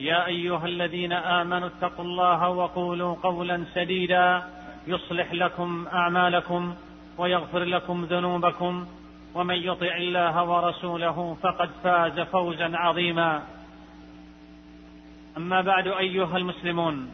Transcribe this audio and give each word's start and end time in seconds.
يا 0.00 0.26
أيها 0.26 0.66
الذين 0.66 1.12
آمنوا 1.12 1.68
اتقوا 1.68 2.04
الله 2.04 2.48
وقولوا 2.48 3.14
قولا 3.14 3.64
سديدا 3.74 4.42
يصلح 4.86 5.32
لكم 5.32 5.86
أعمالكم 5.92 6.74
ويغفر 7.18 7.64
لكم 7.64 8.04
ذنوبكم 8.04 8.86
ومن 9.34 9.54
يطع 9.54 9.96
الله 9.96 10.44
ورسوله 10.44 11.36
فقد 11.42 11.70
فاز 11.84 12.20
فوزا 12.20 12.76
عظيما. 12.76 13.42
أما 15.36 15.60
بعد 15.60 15.88
أيها 15.88 16.36
المسلمون 16.36 17.10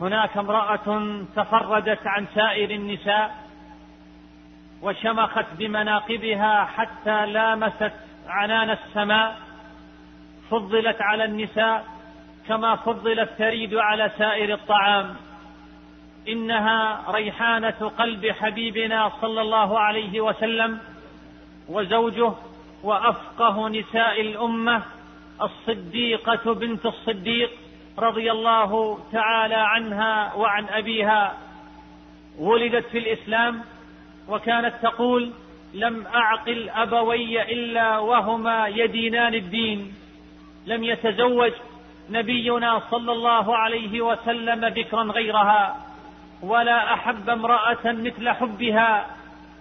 هناك 0.00 0.36
امرأة 0.36 1.22
تفردت 1.36 2.06
عن 2.06 2.26
سائر 2.34 2.70
النساء 2.70 3.34
وشمخت 4.82 5.46
بمناقبها 5.58 6.64
حتى 6.64 7.26
لامست 7.26 7.92
عنان 8.26 8.70
السماء 8.70 9.43
فضلت 10.50 10.96
على 11.00 11.24
النساء 11.24 11.84
كما 12.48 12.76
فضل 12.76 13.20
الثريد 13.20 13.74
على 13.74 14.10
سائر 14.18 14.54
الطعام. 14.54 15.16
إنها 16.28 17.04
ريحانة 17.10 17.92
قلب 17.98 18.26
حبيبنا 18.26 19.12
صلى 19.20 19.40
الله 19.40 19.78
عليه 19.78 20.20
وسلم 20.20 20.78
وزوجه 21.68 22.32
وأفقه 22.82 23.68
نساء 23.68 24.20
الأمة 24.20 24.82
الصديقة 25.42 26.54
بنت 26.54 26.86
الصديق 26.86 27.50
رضي 27.98 28.32
الله 28.32 28.98
تعالى 29.12 29.54
عنها 29.54 30.34
وعن 30.34 30.64
أبيها. 30.68 31.34
ولدت 32.38 32.86
في 32.86 32.98
الإسلام 32.98 33.62
وكانت 34.28 34.74
تقول 34.82 35.30
لم 35.74 36.06
أعقل 36.06 36.68
أبوي 36.68 37.42
إلا 37.42 37.98
وهما 37.98 38.66
يدينان 38.66 39.34
الدين. 39.34 39.94
لم 40.66 40.84
يتزوج 40.84 41.52
نبينا 42.10 42.82
صلى 42.90 43.12
الله 43.12 43.56
عليه 43.56 44.00
وسلم 44.00 44.70
بكرا 44.70 45.02
غيرها 45.02 45.76
ولا 46.42 46.94
أحب 46.94 47.30
امرأة 47.30 47.84
مثل 47.84 48.30
حبها. 48.30 49.06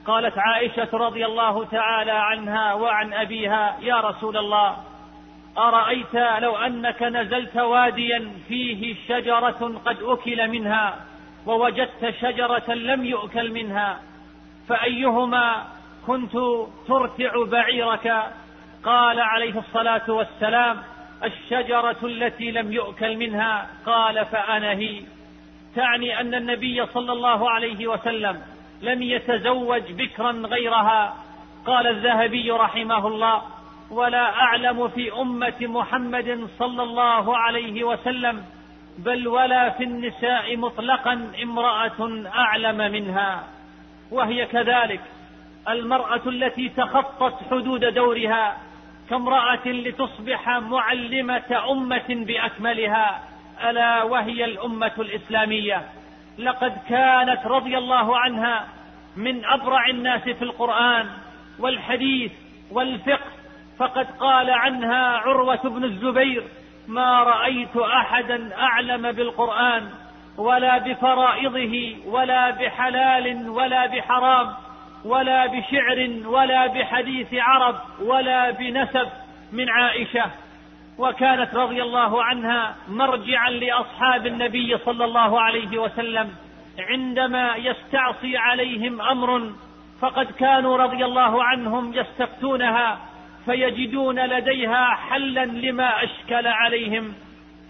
قالت 0.06 0.38
عائشة 0.38 0.90
رضي 0.94 1.26
الله 1.26 1.66
تعالى 1.66 2.12
عنها 2.12 2.74
وعن 2.74 3.14
أبيها 3.14 3.78
يا 3.82 3.96
رسول 3.96 4.38
الله 4.38 4.78
أرأيت 5.58 6.16
لو 6.40 6.58
أنك 6.58 7.04
نزلت 7.04 7.58
واديا 7.58 8.32
فيه 8.48 8.96
شجرة 9.08 9.82
قد 9.86 9.98
أكل 10.04 10.48
منها 10.48 10.96
ووجدت 11.46 12.14
شجرة 12.22 12.74
لم 12.74 13.06
يؤكل 13.06 13.52
منها 13.52 14.00
فأيهما 14.70 15.64
كنت 16.08 16.32
ترتع 16.88 17.46
بعيرك؟ 17.46 18.24
قال 18.84 19.20
عليه 19.20 19.60
الصلاة 19.60 20.12
والسلام 20.12 20.84
الشجرة 21.24 21.98
التي 22.04 22.52
لم 22.52 22.74
يؤكل 22.74 23.18
منها 23.18 23.68
قال 23.86 24.26
فأنا 24.26 24.72
هي. 24.72 25.02
تعني 25.76 26.20
أن 26.20 26.34
النبي 26.34 26.86
صلى 26.86 27.12
الله 27.12 27.50
عليه 27.50 27.88
وسلم 27.88 28.42
لم 28.82 29.02
يتزوج 29.02 29.92
بكرا 29.92 30.32
غيرها. 30.32 31.16
قال 31.66 31.88
الذهبي 31.88 32.52
رحمه 32.52 33.08
الله 33.08 33.42
ولا 33.92 34.42
أعلم 34.42 34.88
في 34.88 35.14
أمة 35.14 35.54
محمد 35.62 36.48
صلى 36.60 36.84
الله 36.84 37.38
عليه 37.38 37.84
وسلم 37.84 38.46
بل 38.98 39.28
ولا 39.28 39.70
في 39.70 39.84
النساء 39.84 40.58
مطلقا 40.58 41.32
امرأة 41.44 42.24
أعلم 42.36 42.92
منها. 42.92 43.44
وهي 44.12 44.46
كذلك 44.46 45.02
المرأة 45.70 46.22
التي 46.26 46.70
تخطت 46.70 47.36
حدود 47.52 47.94
دورها 47.94 48.58
كامرأة 49.14 49.68
لتصبح 49.68 50.50
معلمة 50.50 51.72
أمة 51.72 52.04
بأكملها 52.10 53.22
ألا 53.64 54.04
وهي 54.04 54.46
الأمة 54.46 54.92
الإسلامية. 55.00 55.82
لقد 56.38 56.78
كانت 56.90 57.46
رضي 57.46 57.78
الله 57.78 58.18
عنها 58.18 58.68
من 59.16 59.46
أبرع 59.46 59.90
الناس 59.90 60.22
في 60.22 60.42
القرآن 60.42 61.10
والحديث 61.60 62.32
والفقه 62.72 63.32
فقد 63.80 64.08
قال 64.20 64.50
عنها 64.50 65.18
عروة 65.18 65.64
بن 65.64 65.84
الزبير 65.84 66.44
ما 66.88 67.24
رأيت 67.24 67.78
أحدا 67.78 68.56
أعلم 68.58 69.12
بالقرآن 69.12 69.90
ولا 70.38 70.78
بفرائضه 70.78 71.96
ولا 72.06 72.52
بحلال 72.52 73.50
ولا 73.50 73.86
بحرام 73.86 74.54
ولا 75.06 75.46
بشعر 75.46 76.10
ولا 76.26 76.68
بحديث 76.68 77.28
عرب 77.34 77.76
ولا 78.02 78.52
بنسب 78.52 79.08
من 79.52 79.70
عائشة 79.70 80.26
وكانت 80.98 81.56
رضي 81.56 81.84
الله 81.84 82.24
عنها 82.24 82.76
مرجعا 82.88 83.50
لأصحاب 83.50 84.28
النبي 84.28 84.78
صلى 84.78 85.06
الله 85.06 85.42
عليه 85.42 85.78
وسلم. 85.78 86.30
عندما 86.80 87.56
يستعصي 87.56 88.38
عليهم 88.38 89.02
أمر 89.02 89.52
فقد 90.02 90.32
كانوا 90.32 90.78
رضي 90.78 91.06
الله 91.06 91.44
عنهم 91.44 91.94
يستفتونها 91.94 93.00
فيجدون 93.46 94.20
لديها 94.20 94.86
حلا 94.86 95.46
لما 95.46 96.04
أشكل 96.04 96.48
عليهم. 96.48 97.14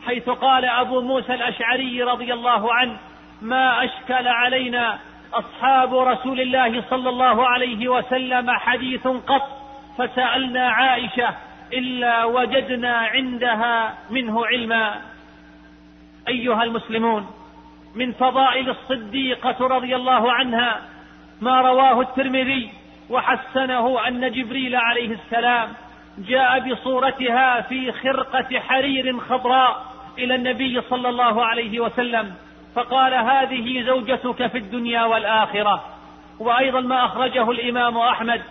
حيث 0.06 0.30
قال 0.30 0.66
أبو 0.66 1.02
موسى 1.02 1.34
الأشعري 1.34 2.04
رضي 2.04 2.34
الله 2.34 2.74
عنه 2.74 2.98
ما 3.42 3.84
أشكل 3.84 4.28
علينا 4.28 5.00
أصحاب 5.34 5.96
رسول 5.96 6.42
الله 6.42 6.84
صلى 6.90 7.10
الله 7.10 7.48
عليه 7.48 7.88
وسلم 7.88 8.52
حديث 8.52 9.08
قط 9.08 9.48
فسألنا 9.98 10.70
عائشة 10.70 11.30
إلا 11.74 12.26
وجدنا 12.26 12.98
عندها 12.98 13.94
منه 14.10 14.46
علما. 14.46 15.02
أيها 16.28 16.64
المسلمون 16.64 17.28
من 17.96 18.12
فضائل 18.12 18.70
الصديقة 18.70 19.68
رضي 19.68 19.96
الله 19.96 20.32
عنها 20.32 20.82
ما 21.42 21.62
رواه 21.62 22.02
الترمذي 22.02 22.70
وحسنه 23.10 24.08
أن 24.08 24.32
جبريل 24.32 24.76
عليه 24.76 25.12
السلام 25.12 25.74
جاء 26.18 26.60
بصورتها 26.60 27.62
في 27.62 27.92
خرقة 27.92 28.60
حرير 28.60 29.20
خضراء 29.20 29.86
إلى 30.18 30.36
النبي 30.36 30.82
صلى 30.82 31.10
الله 31.10 31.46
عليه 31.46 31.80
وسلم. 31.80 32.34
فقال 32.76 33.14
هذه 33.14 33.84
زوجتك 33.86 34.48
في 34.48 34.58
الدنيا 34.58 35.04
والآخرة. 35.04 35.84
وأيضا 36.40 36.82
ما 36.82 37.06
أخرجه 37.06 37.52
الإمام 37.52 37.98
أحمد 37.98 38.42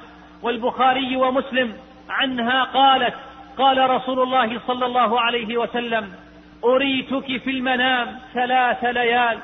والبخاري 0.43 1.17
ومسلم 1.17 1.73
عنها 2.09 2.65
قالت 2.65 3.15
قال 3.59 3.91
رسول 3.91 4.23
الله 4.23 4.61
صلى 4.67 4.87
الله 4.87 5.21
عليه 5.21 5.57
وسلم 5.57 6.13
أريتك 6.65 7.37
في 7.37 7.51
المنام 7.51 8.19
ثلاث 8.35 8.85
ليال 8.85 9.39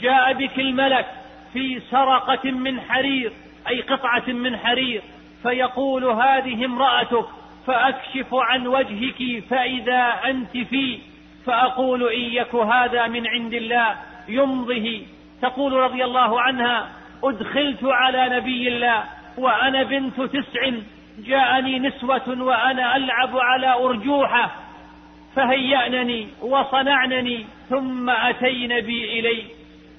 جاء 0.00 0.32
بك 0.32 0.58
الملك 0.58 1.06
في 1.52 1.80
سرقة 1.90 2.50
من 2.50 2.80
حرير 2.80 3.32
أي 3.68 3.80
قطعة 3.80 4.28
من 4.28 4.56
حرير 4.56 5.02
فيقول 5.42 6.04
هذه 6.04 6.64
امرأتك 6.64 7.26
فأكشف 7.66 8.34
عن 8.34 8.66
وجهك 8.66 9.44
فإذا 9.50 10.14
أنت 10.24 10.56
فيه 10.56 10.98
فأقول 11.46 12.12
إن 12.12 12.20
يك 12.20 12.54
هذا 12.54 13.06
من 13.06 13.26
عند 13.26 13.54
الله. 13.54 13.96
يمضه 14.28 15.02
تقول 15.42 15.72
رضي 15.72 16.04
الله 16.04 16.40
عنها 16.40 16.88
أدخلت 17.24 17.84
على 17.84 18.36
نبي 18.36 18.68
الله 18.68 19.04
وأنا 19.38 19.82
بنت 19.82 20.20
تسع 20.20 20.70
جاءني 21.18 21.78
نسوة 21.78 22.42
وأنا 22.42 22.96
ألعب 22.96 23.36
على 23.36 23.74
أرجوحة 23.74 24.50
فهيأنني 25.36 26.28
وصنعنني 26.42 27.46
ثم 27.70 28.10
أتين 28.10 28.80
بي 28.80 29.20
إلي. 29.20 29.42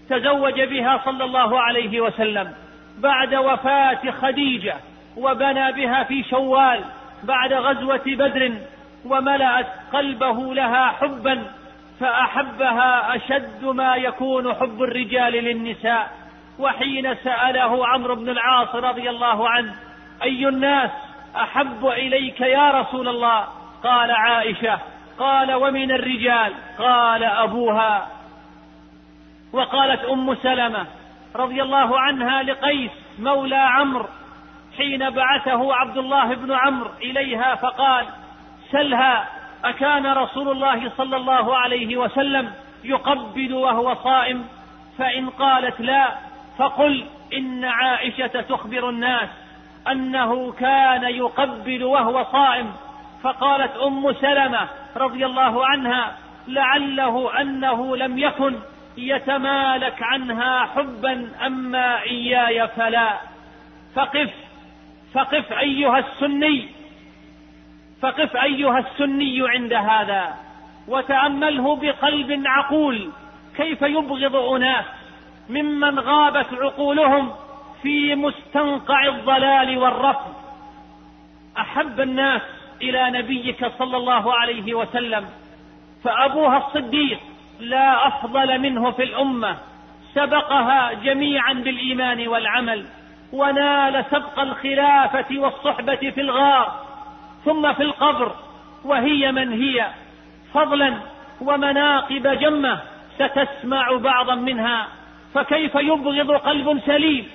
تزوج 0.09 0.61
بها 0.61 1.01
صلى 1.05 1.23
الله 1.23 1.59
عليه 1.61 2.01
وسلم. 2.01 2.53
بعد 2.97 3.35
وفاة 3.35 4.11
خديجة 4.11 4.75
وبنى 5.17 5.71
بها 5.71 6.03
في 6.03 6.23
شوال 6.23 6.79
بعد 7.23 7.53
غزوة 7.53 8.03
بدر 8.05 8.51
وملأت 9.05 9.67
قلبه 9.93 10.53
لها 10.53 10.87
حبا. 10.87 11.43
فأحبها 12.03 13.15
أشد 13.15 13.65
ما 13.65 13.95
يكون 13.95 14.53
حب 14.53 14.83
الرجال 14.83 15.33
للنساء. 15.33 16.11
وحين 16.59 17.15
سأله 17.15 17.87
عمرو 17.87 18.15
بن 18.15 18.29
العاص 18.29 18.75
رضي 18.75 19.09
الله 19.09 19.49
عنه 19.49 19.75
أي 20.23 20.47
الناس 20.47 20.91
أحب 21.35 21.85
إليك 21.85 22.41
يا 22.41 22.71
رسول 22.71 23.07
الله؟ 23.07 23.47
قال 23.83 24.11
عائشة. 24.11 24.79
قال 25.19 25.53
ومن 25.53 25.91
الرجال؟ 25.91 26.53
قال 26.79 27.23
أبوها. 27.23 28.07
وقالت 29.53 30.05
أم 30.05 30.35
سلمة 30.35 30.85
رضي 31.35 31.61
الله 31.61 31.99
عنها 31.99 32.43
لقيس 32.43 32.91
مولى 33.19 33.55
عمرو. 33.55 34.07
حين 34.77 35.09
بعثه 35.09 35.75
عبد 35.75 35.97
الله 35.97 36.35
بن 36.35 36.51
عمرو 36.51 36.89
إليها 37.01 37.55
فقال 37.55 38.05
سلها. 38.71 39.27
أكان 39.63 40.05
رسول 40.05 40.51
الله 40.51 40.91
صلى 40.97 41.15
الله 41.15 41.57
عليه 41.57 41.97
وسلم 41.97 42.51
يقبل 42.83 43.53
وهو 43.53 43.95
صائم 44.03 44.45
فإن 44.97 45.29
قالت 45.29 45.81
لا 45.81 46.09
فقل 46.57 47.05
إن 47.33 47.65
عائشة 47.65 48.27
تخبر 48.27 48.89
الناس 48.89 49.29
أنه 49.91 50.51
كان 50.51 51.03
يقبل 51.03 51.83
وهو 51.83 52.25
صائم. 52.31 52.73
فقالت 53.23 53.77
أم 53.77 54.13
سلمة 54.13 54.67
رضي 54.95 55.25
الله 55.25 55.65
عنها 55.65 56.17
لعله 56.47 57.41
أنه 57.41 57.97
لم 57.97 58.17
يكن 58.17 58.55
يتمالك 58.97 60.03
عنها 60.03 60.65
حبا 60.65 61.31
أما 61.45 62.01
إياي 62.01 62.67
فلا. 62.67 63.13
فقف 63.95 64.29
فقف 65.13 65.53
أيها 65.53 65.99
السني 65.99 66.82
فقف 68.03 68.35
أيها 68.35 68.79
السني 68.79 69.49
عند 69.49 69.73
هذا 69.73 70.33
وتأمله 70.87 71.75
بقلب 71.75 72.43
عقول 72.45 73.09
كيف 73.57 73.81
يبغض 73.81 74.35
أناس 74.35 74.85
ممن 75.49 75.99
غابت 75.99 76.47
عقولهم 76.53 77.31
في 77.81 78.15
مستنقع 78.15 79.07
الضلال 79.07 79.77
والرفض. 79.77 80.33
أحب 81.57 81.99
الناس 81.99 82.41
إلى 82.81 83.11
نبيك 83.11 83.65
صلى 83.79 83.97
الله 83.97 84.33
عليه 84.33 84.73
وسلم 84.73 85.25
فأبوها 86.03 86.57
الصديق 86.57 87.19
لا 87.59 88.07
أفضل 88.07 88.59
منه 88.59 88.91
في 88.91 89.03
الأمة 89.03 89.57
سبقها 90.15 90.93
جميعا 90.93 91.53
بالإيمان 91.53 92.27
والعمل 92.27 92.85
ونال 93.33 94.05
سبق 94.11 94.39
الخلافة 94.39 95.39
والصحبة 95.39 95.95
في 95.95 96.21
الغار. 96.21 96.82
ثم 97.45 97.73
في 97.73 97.83
القبر 97.83 98.31
وهي 98.85 99.31
من 99.31 99.51
هي؟ 99.51 99.87
فضلا 100.53 100.93
ومناقب 101.41 102.27
جمة 102.39 102.79
ستسمع 103.15 103.97
بعضا 103.97 104.35
منها 104.35 104.87
فكيف 105.33 105.75
يبغض 105.75 106.31
قلب 106.31 106.81
سليم؟ 106.85 107.27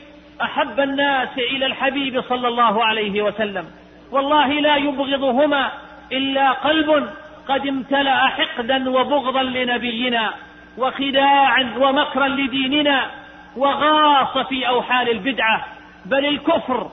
أحب 0.43 0.81
الناس 0.81 1.38
إلى 1.38 1.66
الحبيب 1.66 2.20
صلى 2.28 2.49
الله 2.49 2.84
عليه 2.84 3.22
وسلم. 3.22 3.64
والله 4.10 4.46
لا 4.46 4.76
يبغضهما 4.76 5.72
إلا 6.12 6.52
قلب 6.52 7.11
قد 7.49 7.66
امتلأ 7.66 8.26
حقدا 8.26 8.90
وبغضا 8.90 9.43
لنبينا 9.43 10.32
وخداعا 10.78 11.75
ومكرا 11.78 12.28
لديننا 12.28 13.11
وغاص 13.56 14.38
في 14.38 14.69
أوحال 14.69 15.11
البدعة. 15.11 15.64
بل 16.06 16.26
الكفر 16.26 16.90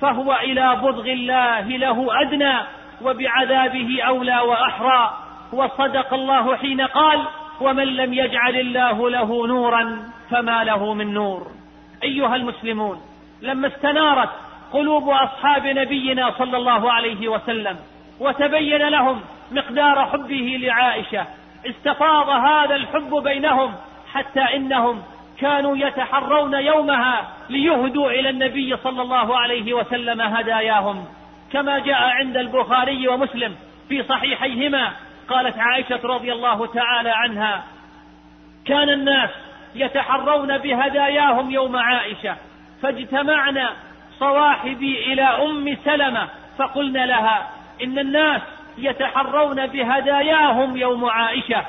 فهو 0.00 0.34
إلى 0.34 0.76
بضغ 0.82 1.04
الله 1.04 1.60
له 1.60 2.20
أدنى 2.22 2.54
وبعذابه 3.02 4.02
أولى 4.02 4.40
وأحرى. 4.40 5.16
وصدق 5.52 6.14
الله 6.14 6.56
حين 6.56 6.80
قال 6.80 7.26
ومن 7.60 7.84
لم 7.84 8.14
يجعل 8.14 8.56
الله 8.56 9.10
له 9.10 9.46
نورا 9.46 10.12
فما 10.30 10.64
له 10.64 10.94
من 10.94 11.14
نور. 11.14 11.46
أيها 12.02 12.36
المسلمون 12.36 13.00
لما 13.42 13.66
استنارت 13.66 14.30
قلوب 14.72 15.08
أصحاب 15.08 15.66
نبينا 15.66 16.30
صلى 16.38 16.56
الله 16.56 16.92
عليه 16.92 17.28
وسلم 17.28 17.76
وتبين 18.20 18.88
لهم 18.88 19.20
مقدار 19.52 20.06
حبه 20.06 20.58
لعائشة. 20.60 21.26
استفاض 21.66 22.28
هذا 22.28 22.74
الحب 22.74 23.22
بينهم 23.24 23.74
حتى 24.12 24.40
إنهم 24.40 25.02
كانوا 25.40 25.76
يتحرون 25.76 26.54
يومها 26.54 27.28
ليهدوا 27.50 28.10
إلى 28.10 28.30
النبي 28.30 28.76
صلى 28.76 29.02
الله 29.02 29.38
عليه 29.38 29.74
وسلم 29.74 30.20
هداياهم. 30.20 31.04
كما 31.52 31.78
جاء 31.78 32.02
عند 32.02 32.36
البخاري 32.36 33.08
ومسلم 33.08 33.56
في 33.88 34.02
صحيحيهما 34.02 34.92
قالت 35.28 35.58
عائشة 35.58 36.00
رضي 36.04 36.32
الله 36.32 36.66
تعالى 36.66 37.10
عنها 37.10 37.64
كان 38.64 38.90
الناس 38.90 39.30
يتحرون 39.74 40.58
بهداياهم 40.58 41.50
يوم 41.50 41.76
عائشة 41.76 42.36
فاجتمعنا 42.82 43.72
صواحبي 44.18 45.12
إلى 45.12 45.22
أم 45.22 45.76
سلمة 45.84 46.28
فقلنا 46.58 47.06
لها 47.06 47.50
إن 47.82 47.98
الناس 47.98 48.42
يتحرون 48.78 49.66
بهداياهم 49.66 50.76
يوم 50.76 51.04
عائشة 51.04 51.64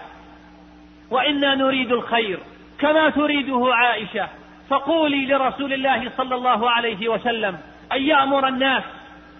وإنا 1.11 1.55
نريد 1.55 1.91
الخير. 1.91 2.39
كما 2.79 3.09
تريده 3.09 3.69
عائشة. 3.73 4.27
فقولي 4.69 5.25
لرسول 5.25 5.73
الله 5.73 6.11
صلى 6.17 6.35
الله 6.35 6.71
عليه 6.71 7.07
وسلم 7.07 7.57
أن 7.91 8.01
يأمر 8.01 8.47
الناس 8.47 8.83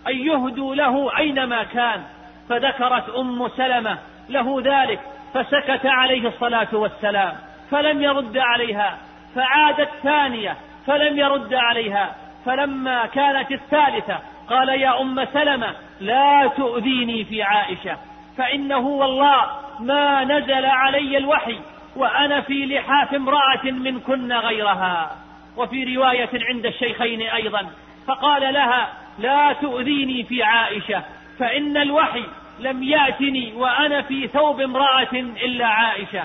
أن 0.07 0.16
يهدوا 0.16 0.75
له 0.75 1.18
أينما 1.18 1.63
كان. 1.63 2.04
فذكرت 2.50 3.10
أم 3.10 3.48
سلمة 3.48 3.98
له 4.30 4.62
ذلك 4.62 5.00
فسكت 5.34 5.86
عليه 5.86 6.28
الصلاة 6.28 6.68
والسلام 6.74 7.34
فلم 7.72 8.01
يرد 8.01 8.38
عليها 8.38 8.98
فعادت 9.36 9.89
ثانية 10.04 10.56
فلم 10.88 11.18
يرد 11.18 11.54
عليها. 11.54 12.16
فلما 12.45 13.06
كانت 13.06 13.51
الثالثة 13.51 14.19
قال 14.50 14.69
يا 14.69 15.01
أم 15.01 15.25
سلمة 15.25 15.75
لا 16.01 16.48
تؤذيني 16.48 17.24
في 17.24 17.44
عائشة 17.44 17.98
فإنه 18.38 18.88
والله 18.88 19.50
ما 19.80 20.24
نزل 20.24 20.66
علي 20.66 21.18
الوحي. 21.18 21.60
وأنا 21.98 22.42
في 22.42 22.66
لحاف 22.66 23.13
امرأة 23.13 23.63
منكن 23.63 24.34
غيرها 24.34 25.16
وفي 25.58 25.96
رواية 25.96 26.30
عند 26.34 26.66
الشيخين 26.66 27.22
أيضا 27.22 27.68
فقال 28.08 28.54
لها 28.54 28.89
لا 29.20 29.54
تؤذيني 29.54 30.24
في 30.24 30.44
عائشة 30.44 31.04
فإن 31.39 31.77
الوحي 31.77 32.24
لم 32.60 32.84
يأتني 32.84 33.54
وأنا 33.54 34.01
في 34.01 34.27
ثوب 34.27 34.62
امرأة 34.62 35.13
إلا 35.13 35.66
عائشة. 35.66 36.24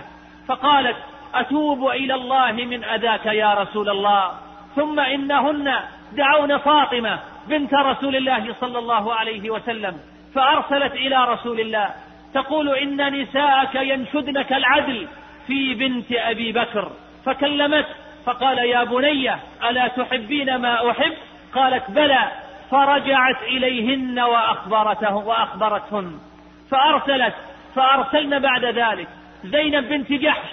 فقالت 0.49 0.97
أتوب 1.35 1.89
إلى 1.89 2.15
الله 2.15 2.53
من 2.53 2.85
أذاك 2.85 3.27
يا 3.27 3.55
رسول 3.55 3.89
الله 3.89 4.33
ثم 4.77 5.01
إنهن 5.01 5.75
دعون 6.13 6.59
فاطمة 6.59 7.19
بنت 7.49 7.75
رسول 7.75 8.17
الله 8.17 8.55
صلى 8.61 8.79
الله 8.79 9.15
عليه 9.15 9.51
وسلم 9.51 9.97
فأرسلت 10.35 10.93
إلى 10.93 11.25
رسول 11.25 11.61
الله 11.61 11.91
تقول 12.35 12.69
إن 12.69 13.23
نساءك 13.23 13.75
ينشدنك 13.75 14.53
العدل 14.53 15.09
في 15.47 15.75
بنت 15.75 16.13
أبي 16.13 16.53
بكر 16.53 16.91
فكلمت 17.25 17.87
فقال 18.27 18.59
يا 18.59 18.85
بني 18.85 19.31
ألا 19.71 19.89
تحبين 19.89 20.57
ما 20.57 20.91
أحب؟ 20.91 21.13
قالت 21.55 21.91
بلى 21.91 22.29
فرجعت 22.71 23.43
إليهن 23.43 24.21
وأخبرته 24.21 25.15
وأخبرتهن. 25.15 26.19
فأرسلت 26.71 27.35
فأرسلن 27.75 28.39
بعد 28.39 28.65
ذلك 28.65 29.09
زينب 29.45 29.89
بنت 29.89 30.13
جحش 30.13 30.51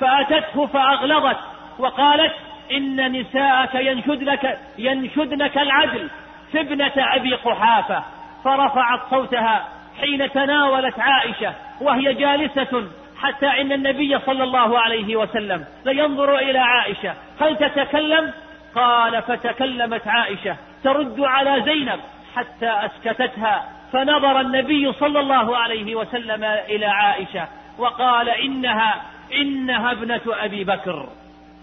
فأتته 0.00 0.66
فأغلظت 0.66 1.38
وقالت 1.78 2.32
إن 2.72 3.12
نساءك 3.12 3.74
ينشدنك, 3.74 4.58
ينشدنك 4.78 5.58
العدل 5.58 6.08
في 6.52 6.60
ابنة 6.60 6.92
أبي 6.96 7.34
قحافة. 7.34 8.04
فرفعت 8.44 9.00
صوتها 9.10 9.68
حين 10.00 10.32
تناولت 10.32 10.98
عائشة 10.98 11.54
وهي 11.80 12.14
جالسة 12.14 12.84
حتى 13.22 13.46
إن 13.46 13.72
النبي 13.72 14.18
صلى 14.18 14.44
الله 14.44 14.78
عليه 14.78 15.16
وسلم 15.16 15.64
لينظر 15.84 16.38
إلى 16.38 16.58
عائشة. 16.58 17.14
هل 17.40 17.56
تتكلم؟ 17.56 18.32
قال 18.74 19.22
فتكلمت 19.22 20.08
عائشة. 20.08 20.56
ترد 20.84 21.20
على 21.20 21.62
زينب 21.62 22.00
حتى 22.36 22.70
أسكتتها. 22.70 23.68
فنظر 23.92 24.40
النبي 24.40 24.92
صلى 24.92 25.20
الله 25.20 25.56
عليه 25.56 25.94
وسلم 25.94 26.44
إلى 26.44 26.86
عائشة 26.86 27.48
وقال 27.78 28.28
إنها 28.28 29.02
إنها 29.32 29.92
ابنة 29.92 30.20
أبي 30.26 30.64
بكر. 30.64 31.08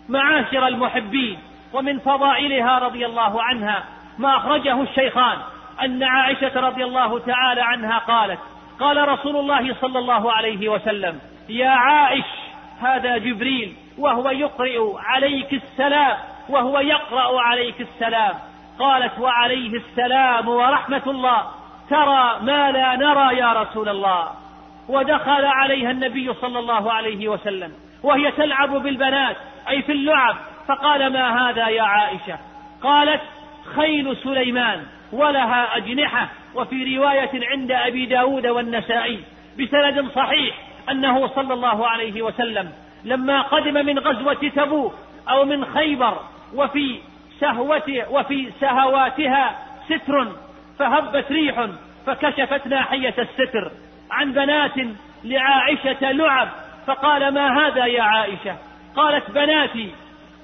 معاشر 0.10 0.68
المحبين 0.68 1.38
ومن 1.74 2.00
فضائلها 2.00 2.80
رضي 2.80 3.06
الله 3.06 3.44
عنها 3.44 3.84
ما 4.18 4.38
أخرجه 4.38 4.82
الشيخان 4.82 5.38
أن 5.84 6.04
عائشة 6.04 6.60
رضي 6.60 6.84
الله 6.84 7.20
تعالى 7.20 7.62
عنها 7.62 7.98
قالت 7.98 8.40
قال 8.80 9.10
رسول 9.10 9.36
الله 9.36 9.76
صلى 9.82 10.00
الله 10.00 10.32
عليه 10.32 10.70
وسلم 10.70 11.20
يا 11.50 11.70
عائش 11.70 12.26
هذا 12.82 13.18
جبريل 13.18 13.76
وهو 13.98 14.30
يقرئ 14.30 14.80
عليك 14.98 15.54
السلام 15.54 16.18
وهو 16.50 16.80
يقرأ 16.80 17.42
عليك 17.42 17.82
السلام. 17.82 18.34
قالت 18.80 19.20
وعليه 19.20 19.78
السلام 19.78 20.50
ورحمة 20.50 21.02
الله. 21.08 21.44
ترى 21.90 22.40
ما 22.42 22.72
لا 22.72 22.96
نرى 22.96 23.38
يا 23.38 23.54
رسول 23.54 23.90
الله. 23.90 24.32
ودخل 24.90 25.46
عليها 25.46 25.92
النبي 25.92 26.34
صلى 26.34 26.60
الله 26.60 26.92
عليه 26.92 27.28
وسلم 27.28 27.74
وهي 28.04 28.32
تلعب 28.32 28.70
بالبنات 28.70 29.38
أي 29.70 29.82
في 29.82 29.92
اللعب. 29.92 30.36
فقال 30.68 31.14
ما 31.14 31.50
هذا 31.50 31.68
يا 31.68 31.84
عائشة؟ 31.84 32.40
قالت 32.82 33.22
خيل 33.76 34.18
سليمان 34.18 34.86
ولها 35.12 35.78
أجنحة. 35.78 36.30
وفي 36.56 36.98
رواية 36.98 37.32
عند 37.52 37.72
أبي 37.72 38.06
داود 38.06 38.48
والنسائي 38.48 39.20
بسند 39.60 40.12
صحيح. 40.16 40.56
أنه 40.92 41.28
صلى 41.28 41.54
الله 41.54 41.88
عليه 41.88 42.22
وسلم 42.22 42.72
لما 43.04 43.42
قدم 43.42 43.86
من 43.86 44.00
غزوة 44.00 44.52
تبوك 44.56 44.94
أو 45.30 45.46
من 45.46 45.66
خيبر 45.66 46.20
وفي 46.56 47.00
سهوة 47.40 48.06
وفي 48.10 48.52
سهواتها 48.60 49.60
ستر 49.86 50.28
فهبت 50.80 51.32
ريح 51.32 51.68
فكشفت 52.06 52.68
ناحية 52.68 53.16
الستر 53.18 53.72
عن 54.12 54.32
بنات 54.32 54.74
لعائشة 55.24 56.12
لعب 56.12 56.50
فقال 56.88 57.34
ما 57.34 57.68
هذا 57.68 57.86
يا 57.86 58.04
عائشة؟ 58.04 58.56
قالت 58.96 59.32
بناتي 59.32 59.92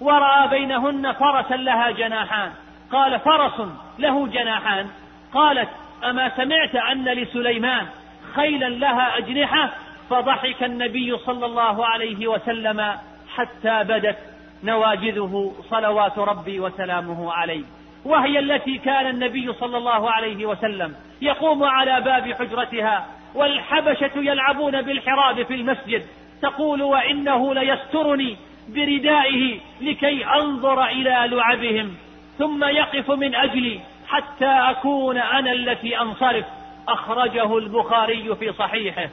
ورأى 0.02 0.48
بينهن 0.48 1.12
فرسا 1.12 1.56
لها 1.56 1.92
جناحان 1.92 2.52
قال 2.92 3.20
فرس 3.20 3.68
له 4.00 4.28
جناحان 4.28 4.88
قالت 5.34 5.70
أما 6.04 6.32
سمعت 6.38 6.76
أن 6.76 7.06
لسليمان 7.06 7.86
خيلا 8.36 8.70
لها 8.70 9.18
أجنحة 9.18 9.70
فضحك 10.10 10.64
النبي 10.64 11.18
صلى 11.18 11.46
الله 11.46 11.86
عليه 11.86 12.28
وسلم 12.28 12.98
حتى 13.36 13.84
بدت 13.84 14.18
نواجذه 14.64 15.54
صلوات 15.70 16.18
ربي 16.18 16.60
وسلامه 16.60 17.34
عليه. 17.34 17.64
وهي 18.06 18.40
التي 18.40 18.78
كان 18.78 19.08
النبي 19.08 19.54
صلى 19.54 19.78
الله 19.78 20.12
عليه 20.12 20.46
وسلم 20.46 20.96
يقوم 21.22 21.64
على 21.64 22.02
باب 22.02 22.34
حجرتها 22.34 23.06
والحبشة 23.36 24.12
يلعبون 24.16 24.82
بالحراب 24.82 25.44
في 25.44 25.54
المسجد 25.54 26.06
تقول 26.42 26.82
وإنه 26.82 27.54
ليسترني 27.54 28.38
بردائه 28.70 29.60
لكي 29.82 30.26
أنظر 30.26 30.86
إلى 30.86 31.36
لعبهم 31.36 31.96
ثم 32.38 32.64
يقف 32.64 33.12
من 33.12 33.36
أجلي 33.36 33.80
حتى 34.08 34.46
أكون 34.46 35.18
أنا 35.18 35.52
التي 35.52 36.02
أنصرف. 36.02 36.46
أخرجه 36.88 37.58
البخاري 37.58 38.36
في 38.36 38.54
صحيحه. 38.54 39.10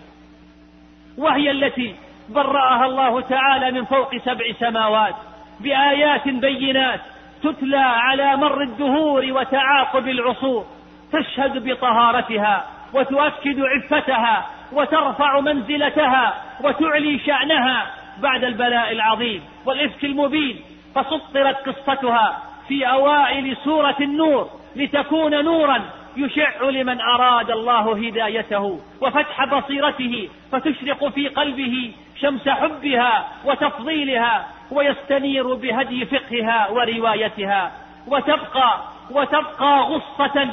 وهي 1.18 1.50
التي 1.50 1.94
برأها 2.28 2.86
الله 2.86 3.20
تعالى 3.20 3.70
من 3.70 3.84
فوق 3.84 4.16
سبع 4.16 4.44
سماوات 4.60 5.14
بآيات 5.60 6.28
بينات 6.28 7.00
تتلى 7.42 7.76
على 7.76 8.36
مر 8.36 8.62
الدهور 8.62 9.26
وتعاقب 9.32 10.08
العصور 10.08 10.66
تشهد 11.12 11.68
بطهارتها 11.68 12.66
وتؤكد 12.94 13.60
عفتها 13.60 14.46
وترفع 14.72 15.40
منزلتها 15.40 16.34
وتعلي 16.64 17.18
شأنها 17.18 17.86
بعد 18.18 18.44
البلاء 18.44 18.92
العظيم 18.92 19.42
والإفك 19.66 20.04
المبين 20.04 20.60
فسطرت 20.94 21.68
قصتها 21.68 22.42
في 22.68 22.86
أوائل 22.86 23.56
سورة 23.64 23.96
النور 24.00 24.50
لتكون 24.76 25.44
نورا 25.44 25.82
يشع 26.16 26.62
لمن 26.62 27.00
أراد 27.00 27.50
الله 27.50 28.06
هدايته 28.06 28.80
وفتح 29.00 29.44
بصيرته 29.44 30.28
فتشرق 30.52 31.08
في 31.08 31.28
قلبه 31.28 31.92
شمس 32.20 32.48
حبها 32.48 33.28
وتفضيلها 33.44 34.46
ويستنير 34.70 35.54
بهدي 35.54 36.04
فقهها 36.06 36.68
وروايتها 36.70 37.72
وتبقى 38.06 38.80
وتبقى 39.10 39.80
غصة 39.80 40.48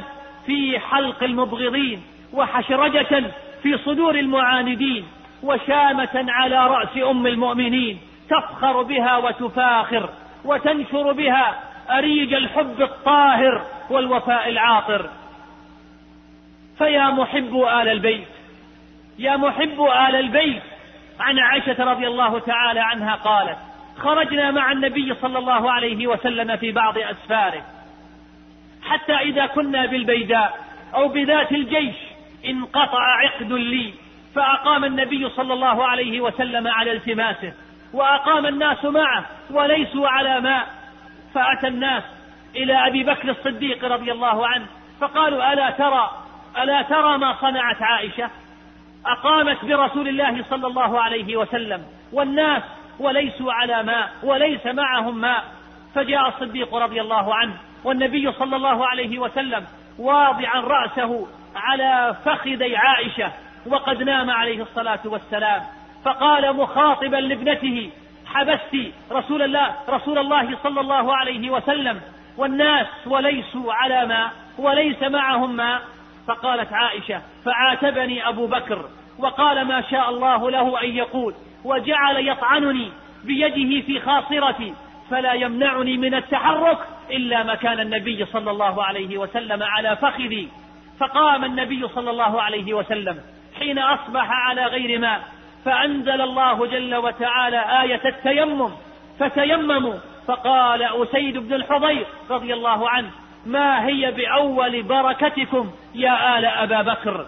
في 0.46 0.80
حلق 0.80 1.24
المبغضين 1.24 2.04
وحشرجة 2.34 3.24
في 3.64 3.78
صدور 3.78 4.16
المعاندين 4.16 5.06
وشامة 5.44 6.26
على 6.30 6.68
رأس 6.68 6.98
أم 7.10 7.28
المؤمنين 7.28 8.00
تفخر 8.30 8.82
بها 8.82 9.18
وتفاخر 9.18 10.10
وتنشر 10.46 11.12
بها 11.12 11.60
أريج 11.90 12.34
الحب 12.34 12.82
الطاهر 12.82 13.62
والوفاء 13.90 14.50
العاطر 14.50 15.10
فيا 16.80 17.10
محب 17.10 17.56
آل 17.56 17.90
البيت. 17.90 18.28
يا 19.20 19.38
محب 19.38 19.82
آل 19.82 20.16
البيت. 20.16 20.62
عن 21.20 21.40
عائشة 21.40 21.84
رضي 21.84 22.08
الله 22.08 22.40
تعالى 22.40 22.80
عنها 22.80 23.16
قالت 23.16 23.58
خرجنا 23.98 24.52
مع 24.52 24.72
النبي 24.72 25.16
صلى 25.22 25.38
الله 25.38 25.72
عليه 25.72 26.08
وسلم 26.08 26.58
في 26.58 26.72
بعض 26.72 26.98
أسفاره. 26.98 27.62
حتى 28.84 29.14
إذا 29.14 29.46
كنا 29.46 29.86
بالبيداء 29.86 30.60
أو 30.96 31.08
بذات 31.08 31.52
الجيش 31.52 31.96
انقطع 32.46 33.02
عقد 33.02 33.52
لي 33.52 33.94
فأقام 34.36 34.86
النبي 34.86 35.30
صلى 35.30 35.54
الله 35.54 35.86
عليه 35.86 36.22
وسلم 36.22 36.68
على 36.68 36.92
التماسه 36.92 37.54
وأقام 37.94 38.46
الناس 38.46 38.86
معه 38.86 39.26
وليسوا 39.52 40.08
على 40.08 40.42
ماء. 40.42 40.68
فأتى 41.34 41.68
الناس 41.68 42.04
إلى 42.56 42.88
أبي 42.88 43.04
بكر 43.04 43.30
الصديق 43.30 43.86
رضي 43.86 44.12
الله 44.12 44.48
عنه 44.48 44.66
فقالوا 45.02 45.54
ألا 45.54 45.70
ترى؟ 45.70 46.29
ألا 46.58 46.82
ترى 46.82 47.18
ما 47.18 47.36
صنعت 47.42 47.82
عائشة؟ 47.82 48.30
أقامت 49.06 49.66
برسول 49.66 50.08
الله 50.08 50.44
صلى 50.50 50.68
الله 50.68 51.02
عليه 51.02 51.38
وسلم 51.38 51.86
والناس 52.14 52.64
وليسوا 53.00 53.54
على 53.54 53.84
ماء 53.84 54.10
وليس 54.24 54.66
معهم 54.66 55.18
ماء. 55.18 55.44
فجاء 55.96 56.28
الصديق 56.28 56.76
رضي 56.76 57.02
الله 57.02 57.36
عنه 57.36 57.54
والنبي 57.84 58.32
صلى 58.32 58.56
الله 58.56 58.88
عليه 58.88 59.20
وسلم 59.20 59.66
واضعا 60.00 60.60
رأسه 60.60 61.28
على 61.56 62.16
فخذي 62.26 62.78
عائشة 62.78 63.32
وقد 63.66 64.04
نام 64.04 64.30
عليه 64.30 64.62
الصلاة 64.62 65.00
والسلام. 65.06 65.62
فقال 66.06 66.56
مخاطبا 66.56 67.16
لابنته 67.16 67.90
حبست 68.26 68.94
رسول 69.12 69.42
الله 69.42 69.76
رسول 69.90 70.18
الله 70.18 70.58
صلى 70.64 70.82
الله 70.82 71.16
عليه 71.16 71.50
وسلم 71.50 72.02
والناس 72.38 72.88
وليسوا 73.06 73.74
على 73.74 74.06
ماء 74.06 74.32
وليس 74.58 75.04
معهم 75.04 75.56
ماء. 75.56 75.82
فقالت 76.30 76.74
عائشة 76.74 77.22
فعاتبني 77.46 78.28
أبو 78.30 78.48
بكر 78.48 78.86
وقال 79.18 79.66
ما 79.66 79.82
شاء 79.82 80.10
الله 80.10 80.52
له 80.52 80.84
أن 80.84 80.90
يقول 80.90 81.34
وجعل 81.64 82.28
يطعنني 82.28 82.92
بيده 83.24 83.86
في 83.86 84.00
خاصرتي 84.00 84.74
فلا 85.12 85.34
يمنعني 85.34 85.98
من 85.98 86.14
التحرك 86.14 86.78
إلا 87.12 87.44
مكان 87.44 87.80
النبي 87.80 88.26
صلى 88.26 88.52
الله 88.52 88.84
عليه 88.84 89.18
وسلم 89.18 89.64
على 89.64 89.96
فخذي. 89.96 90.48
فقام 91.00 91.46
النبي 91.46 91.88
صلى 91.88 92.10
الله 92.10 92.42
عليه 92.42 92.74
وسلم 92.74 93.20
حين 93.60 93.80
أصبح 93.80 94.32
على 94.32 94.66
غير 94.66 95.00
ماء 95.00 95.22
فأنزل 95.66 96.22
الله 96.22 96.66
جل 96.66 96.96
وتعالى 96.96 97.82
آية 97.82 98.02
التيمم 98.06 98.72
فتيمموا 99.20 99.96
فقال 100.28 100.84
أسيد 100.84 101.38
بن 101.38 101.54
الحضير 101.54 102.06
رضي 102.30 102.54
الله 102.54 102.90
عنه 102.90 103.10
ما 103.46 103.88
هي 103.88 104.12
بأول 104.12 104.84
بركتكم 104.84 105.72
يا 105.96 106.40
آل 106.40 106.46
أبا 106.46 106.82
بكر؟ 106.82 107.26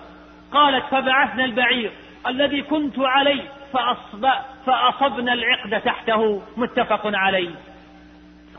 قالت 0.51 0.85
فبعثنا 0.85 1.45
البعير 1.45 1.91
الذي 2.27 2.61
كنت 2.61 2.99
عليه 2.99 3.43
فأصب 3.73 4.27
فأصبنا 4.65 5.33
العقد 5.33 5.81
تحته 5.81 6.41
متفق 6.57 7.01
عليه. 7.03 7.49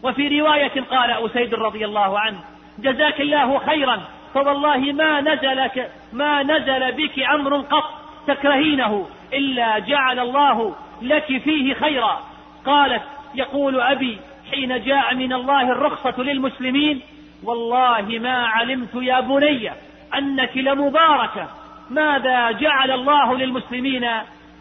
وفي 0.02 0.40
رواية 0.40 0.80
قال 0.90 1.10
أسيد 1.10 1.54
رضي 1.54 1.84
الله 1.84 2.18
عنه 2.18 2.38
جزاك 2.78 3.20
الله 3.20 3.58
خيرا 3.58 4.00
فوالله 4.34 4.78
ما 4.78 5.20
نزلك 5.20 5.90
ما 6.12 6.42
نزل 6.42 6.92
بك 6.92 7.18
أمر 7.18 7.56
قط 7.56 7.90
تكرهينه 8.26 9.06
إلا 9.32 9.78
جعل 9.78 10.18
الله 10.18 10.74
لك 11.02 11.24
فيه 11.24 11.74
خيرا. 11.74 12.20
قالت 12.66 13.02
يقول 13.34 13.80
أبي 13.80 14.18
حين 14.50 14.84
جاء 14.84 15.14
من 15.14 15.32
الله 15.32 15.72
الرخصة 15.72 16.22
للمسلمين 16.22 17.00
والله 17.44 18.18
ما 18.18 18.46
علمت 18.46 18.94
يا 18.94 19.20
بني 19.20 19.70
أنك 20.14 20.56
لمباركة. 20.56 21.48
ماذا 21.90 22.50
جعل 22.50 22.90
الله 22.90 23.34
للمسلمين 23.34 24.08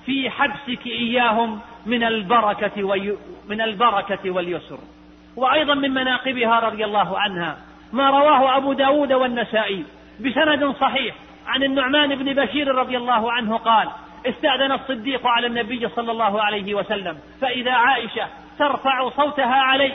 في 0.06 0.30
حبسك 0.30 0.88
إياهم 0.88 1.60
من 1.86 2.04
البركة 2.04 3.06
من 3.50 3.62
البركة 3.62 4.32
واليسر؟ 4.32 4.80
وأيضا 5.36 5.74
من 5.74 5.92
مناقبها 5.92 6.60
رضي 6.60 6.86
الله 6.86 7.20
عنها 7.20 7.58
ما 7.94 8.10
رواه 8.10 8.58
أبو 8.58 8.74
داود 8.74 9.14
والنسائي 9.14 9.86
بسند 10.20 10.76
صحيح 10.82 11.16
عن 11.48 11.64
النعمان 11.64 12.16
بن 12.16 12.34
بشير 12.34 12.76
رضي 12.76 12.98
الله 12.98 13.32
عنه 13.32 13.58
قال 13.58 13.90
استأذن 14.26 14.72
الصديق 14.72 15.28
على 15.28 15.48
النبي 15.48 15.90
صلى 15.90 16.12
الله 16.12 16.42
عليه 16.42 16.74
وسلم 16.74 17.18
فإذا 17.42 17.72
عائشة 17.72 18.28
ترفع 18.60 19.10
صوتها 19.10 19.56
عليه 19.56 19.94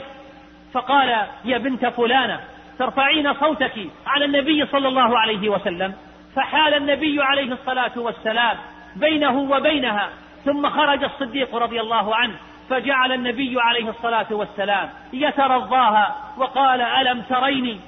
فقال 0.73 1.27
يا 1.45 1.57
بنت 1.57 1.85
فلانة 1.85 2.39
ترفعين 2.79 3.33
صوتك 3.33 3.89
على 4.07 4.25
النبي 4.25 4.65
صلى 4.65 4.87
الله 4.87 5.19
عليه 5.19 5.49
وسلم. 5.49 5.93
فحال 6.35 6.73
النبي 6.73 7.23
عليه 7.23 7.53
الصلاة 7.53 7.91
والسلام 7.95 8.57
بينه 8.95 9.37
وبينها 9.37 10.09
ثم 10.45 10.69
خرج 10.69 11.03
الصديق 11.03 11.55
رضي 11.55 11.81
الله 11.81 12.15
عنه 12.15 12.35
فجعل 12.69 13.11
النبي 13.11 13.61
عليه 13.61 13.89
الصلاة 13.89 14.25
والسلام 14.31 14.89
يترضاها 15.13 16.15
وقال 16.37 16.81
ألم 16.81 17.21
تريني؟ 17.21 17.79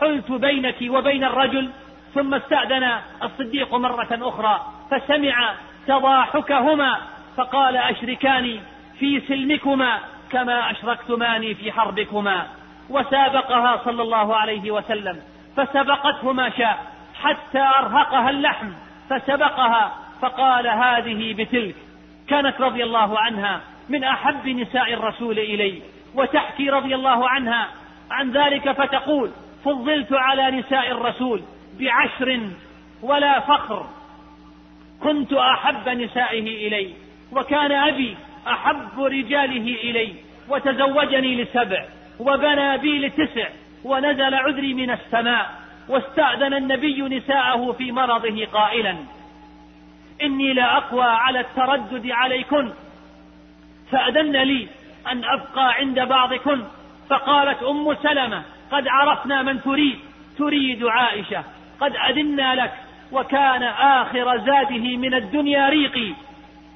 حلت 0.00 0.32
بينك 0.32 0.76
وبين 0.88 1.24
الرجل. 1.24 1.70
ثم 2.14 2.34
استأذن 2.34 2.98
الصديق 3.22 3.74
مرة 3.74 4.08
أخرى 4.10 4.66
فسمع 4.90 5.54
تضاحكهما 5.86 6.98
فقال 7.36 7.76
أشركاني 7.76 8.60
في 8.98 9.20
سلمكما 9.20 9.98
كما 10.30 10.70
أشركتماني 10.70 11.54
في 11.54 11.72
حربكما. 11.72 12.46
وسابقها 12.92 13.80
صلى 13.84 14.02
الله 14.02 14.36
عليه 14.36 14.70
وسلم 14.70 15.20
فسبقته 15.56 16.32
ما 16.32 16.50
شاء 16.50 16.78
حتى 17.22 17.58
أرهقها 17.78 18.30
اللحم 18.30 18.68
فسبقها 19.10 19.92
فقال 20.22 20.66
هذه 20.66 21.34
بتلك. 21.34 21.74
كانت 22.28 22.60
رضي 22.60 22.84
الله 22.84 23.18
عنها 23.18 23.60
من 23.88 24.04
أحب 24.04 24.48
نساء 24.48 24.92
الرسول 24.92 25.38
إلي 25.38 25.82
وتحكي 26.14 26.70
رضي 26.70 26.94
الله 26.94 27.28
عنها 27.28 27.68
عن 28.10 28.30
ذلك 28.30 28.72
فتقول 28.72 29.30
فضلت 29.64 30.12
على 30.12 30.50
نساء 30.50 30.90
الرسول 30.90 31.42
بعشر 31.80 32.40
ولا 33.02 33.40
فخر 33.40 33.86
كنت 35.02 35.32
أحب 35.32 35.88
نسائه 35.88 36.68
إلي 36.68 36.94
وكان 37.32 37.72
أبي 37.72 38.16
أحب 38.48 39.00
رجاله 39.00 39.76
إلي 39.84 40.14
وتزوجني 40.48 41.42
لسبع. 41.42 41.84
وبنى 42.18 42.78
بي 42.78 43.06
لتسع 43.06 43.48
ونزل 43.84 44.34
عذري 44.34 44.74
من 44.74 44.90
السماء 44.90 45.50
واستأذن 45.88 46.54
النبي 46.54 47.02
نساءه 47.02 47.72
في 47.72 47.92
مرضه 47.92 48.46
قائلا. 48.52 48.96
إني 50.22 50.52
لا 50.52 50.76
أقوى 50.76 51.04
على 51.04 51.40
التردد 51.40 52.10
عليكن. 52.10 52.72
فأذن 53.90 54.36
لي 54.36 54.68
أن 55.12 55.24
أبقى 55.24 55.72
عند 55.72 56.00
بعضكن. 56.00 56.62
فقالت 57.08 57.62
أم 57.62 57.96
سلمة 58.02 58.42
قد 58.70 58.88
عرفنا 58.88 59.42
من 59.42 59.62
تريد. 59.62 59.98
تريد 60.38 60.84
عائشة. 60.84 61.44
قد 61.80 61.96
أذنا 61.96 62.54
لك 62.54 62.72
وكان 63.12 63.62
آخر 63.62 64.38
زاده 64.38 64.96
من 64.96 65.14
الدنيا 65.14 65.68
ريقي. 65.68 66.12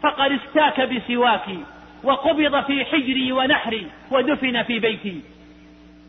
فقد 0.03 0.33
استاك 0.33 0.81
بسواكي. 0.81 1.65
وقبض 2.07 2.65
في 2.65 2.85
حجري 2.85 3.33
ونحري 3.33 3.87
ودفن 4.11 4.63
في 4.63 4.79
بيتي. 4.79 5.21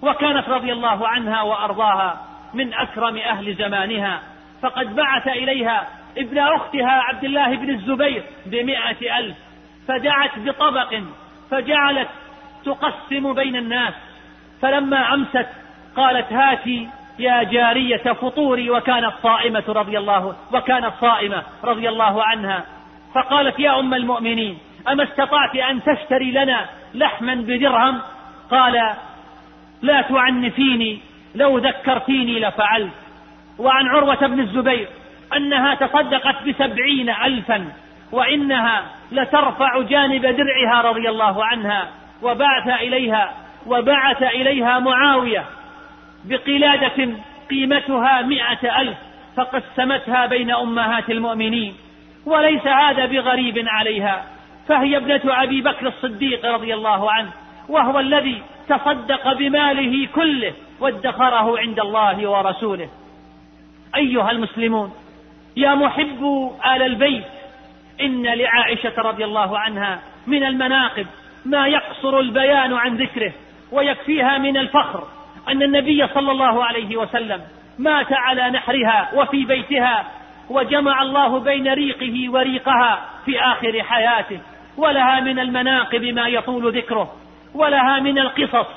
وكانت 0.02 0.50
رضي 0.50 0.74
الله 0.74 1.08
عنها 1.08 1.42
وأرضاها 1.42 2.26
من 2.54 2.74
أكرم 2.74 3.18
أهل 3.18 3.56
زمانها. 3.56 4.22
فقد 4.62 4.96
بعث 4.96 5.28
إليها 5.28 5.88
ابن 6.18 6.38
أختها 6.38 6.92
عبد 6.92 7.24
الله 7.24 7.56
بن 7.56 7.70
الزبير 7.70 8.24
بمائة 8.46 9.20
ألف. 9.20 9.38
فدعت 9.88 10.40
بطبق 10.40 11.02
فجعلت 11.52 12.10
تقسم 12.66 13.34
بين 13.34 13.56
الناس. 13.56 13.94
فلما 14.62 15.14
أمست 15.14 15.48
قالت 15.96 16.34
هاتي 16.34 16.90
يا 17.20 17.44
جارية 17.44 18.14
فطوري. 18.14 18.70
وكانت 18.70 19.14
صائمة 19.24 19.64
رضي 19.68 19.98
الله 19.98 20.36
وكانت 20.54 20.94
صائمة 21.02 21.44
رضي 21.64 21.90
الله 21.90 22.24
عنها. 22.24 22.66
فقالت 23.16 23.60
يا 23.60 23.80
أم 23.80 23.94
المؤمنين 23.94 24.58
أما 24.88 25.04
استطعت 25.04 25.56
أن 25.56 25.84
تشتري 25.84 26.32
لنا 26.32 26.66
لحما 26.94 27.36
بدرهم؟ 27.36 28.02
قال 28.52 28.94
لا 29.82 30.02
تعنفيني 30.02 31.00
لو 31.36 31.58
ذكرتيني 31.58 32.40
لفعلت. 32.40 32.94
وعن 33.60 33.88
عروة 33.88 34.28
بن 34.28 34.40
الزبير 34.40 34.88
أنها 35.36 35.76
تصدقت 35.76 36.44
بسبعين 36.48 37.10
ألفا 37.10 37.66
وإنها 38.12 38.86
لترفع 39.12 39.82
جانب 39.82 40.22
درعها 40.22 40.82
رضي 40.82 41.10
الله 41.10 41.46
عنها 41.46 41.88
وبعث 42.22 42.68
إليها 42.68 43.34
وبعث 43.68 44.24
إليها 44.24 44.80
معاوية 44.80 45.46
بقلادة 46.26 47.10
قيمتها 47.50 48.22
مئة 48.22 48.82
ألف 48.82 48.98
فقسمتها 49.36 50.26
بين 50.26 50.52
أمهات 50.52 51.10
المؤمنين 51.10 51.76
وليس 52.26 52.68
هذا 52.68 53.06
بغريب 53.06 53.64
عليها. 53.68 54.26
فهي 54.68 54.98
ابنة 54.98 55.22
أبي 55.26 55.62
بكر 55.62 55.88
الصديق 55.88 56.46
رضي 56.46 56.74
الله 56.74 57.12
عنه 57.12 57.32
وهو 57.70 58.00
الذي 58.00 58.42
تصدق 58.70 59.34
بماله 59.34 60.08
كله 60.16 60.54
وادخره 60.80 61.60
عند 61.60 61.80
الله 61.80 62.30
ورسوله. 62.30 62.90
أيها 63.96 64.32
المسلمون 64.32 64.94
يا 65.58 65.76
محب 65.76 66.52
آل 66.66 66.82
البيت 66.82 67.24
إن 68.02 68.24
لعائشة 68.24 68.94
رضي 68.98 69.26
الله 69.26 69.60
عنها 69.60 70.02
من 70.28 70.44
المناقب 70.44 71.08
ما 71.46 71.68
يقصر 71.68 72.20
البيان 72.20 72.74
عن 72.74 72.98
ذكره 72.98 73.34
ويكفيها 73.72 74.38
من 74.38 74.58
الفخر 74.58 75.04
أن 75.50 75.64
النبي 75.64 76.08
صلى 76.08 76.32
الله 76.32 76.66
عليه 76.66 76.98
وسلم 76.98 77.42
مات 77.80 78.14
على 78.14 78.50
نحرها 78.50 79.10
وفي 79.14 79.46
بيتها 79.46 80.06
وجمع 80.50 81.02
الله 81.02 81.40
بين 81.40 81.74
ريقه 81.74 82.32
وريقها 82.32 83.06
في 83.26 83.40
آخر 83.40 83.84
حياته. 83.84 84.40
ولها 84.78 85.20
من 85.20 85.40
المناقب 85.40 86.04
ما 86.04 86.28
يطول 86.28 86.78
ذكره 86.78 87.14
ولها 87.54 88.00
من 88.00 88.20
القصص 88.20 88.68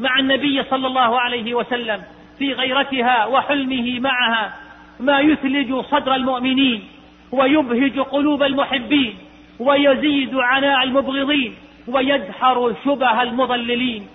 مع 0.00 0.18
النبي 0.18 0.62
صلى 0.62 0.86
الله 0.86 1.20
عليه 1.20 1.54
وسلم 1.54 2.02
في 2.38 2.52
غيرتها 2.52 3.26
وحلمه 3.26 4.00
معها 4.00 4.52
ما 5.00 5.20
يثلج 5.20 5.80
صدر 5.80 6.14
المؤمنين 6.14 6.84
ويبهج 7.32 8.00
قلوب 8.00 8.42
المحبين 8.42 9.14
ويزيد 9.60 10.34
عناء 10.34 10.82
المبغضين 10.82 11.54
ويدحر 11.88 12.74
شبه 12.84 13.22
المضللين. 13.22 14.06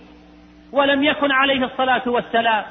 ولم 0.72 1.04
يكن 1.04 1.32
عليه 1.32 1.66
الصلاة 1.66 2.02
والسلام 2.06 2.64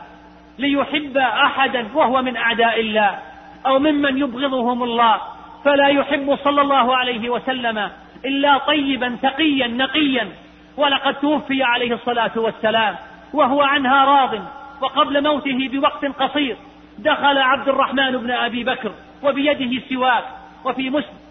ليحب 0.58 1.16
أحدا 1.16 1.86
وهو 1.94 2.22
من 2.22 2.36
أعداء 2.36 2.80
الله 2.80 3.18
أو 3.66 3.78
ممن 3.78 4.18
يبغضهم 4.18 4.82
الله 4.82 5.20
فلا 5.64 5.86
يحب 5.86 6.38
صلى 6.44 6.62
الله 6.62 6.96
عليه 6.96 7.30
وسلم 7.30 7.90
إلا 8.24 8.58
طيبا 8.58 9.18
تقيا 9.22 9.66
نقيا. 9.66 10.28
ولقد 10.76 11.14
توفي 11.14 11.62
عليه 11.62 11.94
الصلاة 11.94 12.30
والسلام 12.36 12.96
وهو 13.32 13.62
عنها 13.62 14.04
راض. 14.04 14.40
وقبل 14.80 15.22
موته 15.22 15.68
بوقت 15.68 16.04
قصير 16.04 16.56
دخل 16.98 17.38
عبد 17.38 17.68
الرحمن 17.68 18.10
بن 18.10 18.30
أبي 18.30 18.64
بكر 18.64 18.92
وبيده 19.22 19.82
سواك 19.88 20.24
وفي 20.64 20.90
مسند 20.90 21.22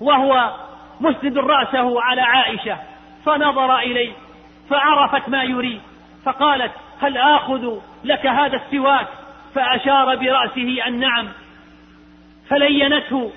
وهو 0.00 0.54
مسند 1.00 1.38
رأسه 1.38 2.02
على 2.02 2.20
عائشة. 2.20 2.76
فنظر 3.26 3.78
إليه 3.78 4.12
فعرفت 4.70 5.28
ما 5.28 5.42
يريد. 5.42 5.80
فقالت 6.24 6.72
هل 7.00 7.16
آخذ 7.18 7.78
لك 8.04 8.26
هذا 8.26 8.56
السواك؟ 8.56 9.06
فأشار 9.54 10.16
برأسه 10.16 10.86
أن 10.86 10.98
نعم. 10.98 11.28
فلينته 12.48 13.32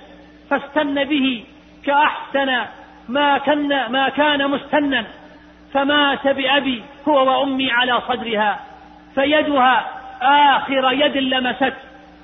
فاستن 0.50 1.04
به 1.04 1.44
كأحسن 1.84 2.66
ما 3.08 3.38
كان 3.38 3.92
ما 3.92 4.08
كان 4.08 4.50
مستنا. 4.50 5.04
فمات 5.74 6.28
بأبي 6.28 6.82
هو 7.08 7.40
وأمي 7.40 7.70
على 7.70 8.00
صدرها 8.08 8.60
فيدها 9.14 9.86
آخر 10.22 10.92
يد 10.92 11.16
لمست 11.16 11.74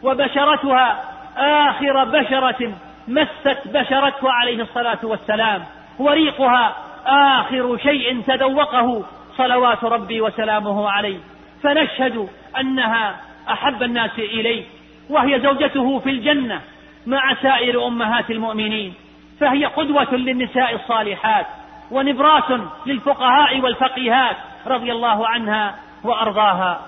وبشرتها 0.03 1.05
آخر 1.37 2.05
بشرة 2.05 2.73
مست 3.09 3.59
بشرته 3.67 4.33
عليه 4.33 4.63
الصلاة 4.63 4.99
والسلام. 5.03 5.65
وريقها 5.99 6.77
آخر 7.07 7.79
شيء 7.79 8.23
تذوقه 8.27 9.05
صلوات 9.37 9.85
ربي 9.85 10.21
وسلامه 10.21 10.91
عليه. 10.91 11.19
فنشهد 11.63 12.29
أنها 12.61 13.17
أحب 13.51 13.83
الناس 13.83 14.19
إليه 14.19 14.65
وهي 15.11 15.41
زوجته 15.41 15.99
في 15.99 16.11
الجنة 16.11 16.61
مع 17.07 17.35
سائر 17.43 17.87
أمهات 17.87 18.31
المؤمنين. 18.31 18.95
فهي 19.41 19.65
قدوة 19.65 20.15
للنساء 20.15 20.75
الصالحات 20.75 21.47
ونبراس 21.91 22.61
للفقهاء 22.87 23.61
والفقيهات 23.61 24.37
رضي 24.67 24.93
الله 24.93 25.29
عنها 25.29 25.75
وأرضاها. 26.05 26.81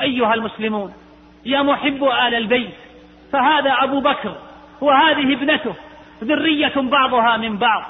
أيها 0.00 0.34
المسلمون 0.34 0.94
يا 1.44 1.62
محب 1.62 2.04
آل 2.04 2.34
البيت 2.34 2.74
فهذا 3.32 3.74
أبو 3.78 4.00
بكر 4.00 4.34
وهذه 4.80 5.34
ابنته 5.34 5.74
ذرية 6.24 6.72
بعضها 6.76 7.36
من 7.36 7.56
بعض 7.56 7.84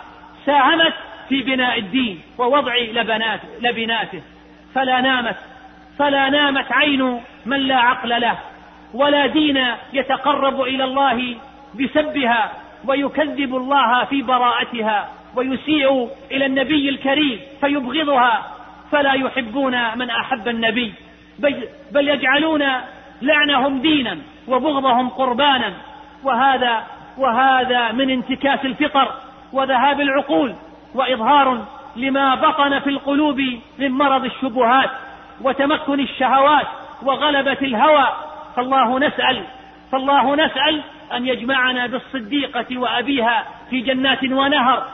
ساهمت 0.47 0.95
في 1.29 1.43
بناء 1.43 1.79
الدين 1.79 2.21
ووضع 2.39 2.77
لبنات 2.77 3.41
لبناته. 3.61 4.23
فلا 4.75 5.01
نامت 5.01 5.37
فلا 5.99 6.29
نامت 6.29 6.73
عين 6.73 7.21
من 7.47 7.57
لا 7.57 7.77
عقل 7.77 8.21
له 8.21 8.39
ولا 8.95 9.27
دين 9.27 9.65
يتقرب 9.93 10.61
إلى 10.61 10.85
الله 10.85 11.37
بسبها 11.81 12.53
ويكذب 12.89 13.57
الله 13.57 14.05
في 14.05 14.23
براءتها 14.23 15.09
ويسيء 15.37 16.09
إلى 16.31 16.47
النبي 16.47 16.89
الكريم 16.89 17.41
فيبغضها. 17.61 18.43
فلا 18.93 19.13
يحبون 19.13 19.99
من 19.99 20.11
أحب 20.11 20.49
النبي. 20.49 20.95
بل 21.93 22.09
يجعلون 22.09 22.65
لعنهم 23.23 23.81
دينا 23.81 24.19
وبغضهم 24.49 25.09
قربانا. 25.09 25.73
وهذا 26.25 26.83
وهذا 27.19 27.93
من 27.93 28.11
انتكاس 28.11 28.65
الفطر 28.65 29.13
وذهاب 29.53 30.01
العقول 30.01 30.55
وإظهار 30.95 31.65
لما 31.97 32.35
بطن 32.35 32.79
في 32.79 32.91
القلوب 32.91 33.41
من 33.79 33.91
مرض 33.91 34.25
الشبهات 34.25 34.91
وتمكن 35.41 36.01
الشهوات 36.01 36.67
وغلبة 37.03 37.59
الهوى. 37.63 38.07
فالله 38.57 38.99
نسأل 38.99 39.45
فالله 39.93 40.35
نسأل 40.35 40.83
أن 41.17 41.27
يجمعنا 41.27 41.87
بالصديقة 41.87 42.79
وأبيها 42.79 43.47
في 43.71 43.81
جنات 43.81 44.25
ونهر 44.25 44.87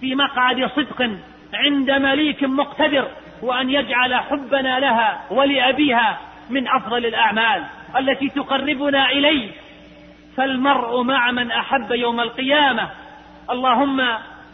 في 0.00 0.14
مقعد 0.14 0.70
صدق 0.76 1.10
عند 1.54 1.90
مليك 1.90 2.44
مقتدر 2.44 3.08
وأن 3.42 3.70
يجعل 3.70 4.14
حبنا 4.14 4.80
لها 4.80 5.20
ولأبيها 5.30 6.18
من 6.50 6.68
أفضل 6.68 7.06
الأعمال 7.06 7.64
التي 7.98 8.28
تقربنا 8.28 9.10
إليه. 9.10 9.50
فالمرء 10.36 11.02
مع 11.02 11.30
من 11.30 11.50
أحب 11.50 11.92
يوم 11.92 12.20
القيامة. 12.20 12.88
اللهم 13.50 14.02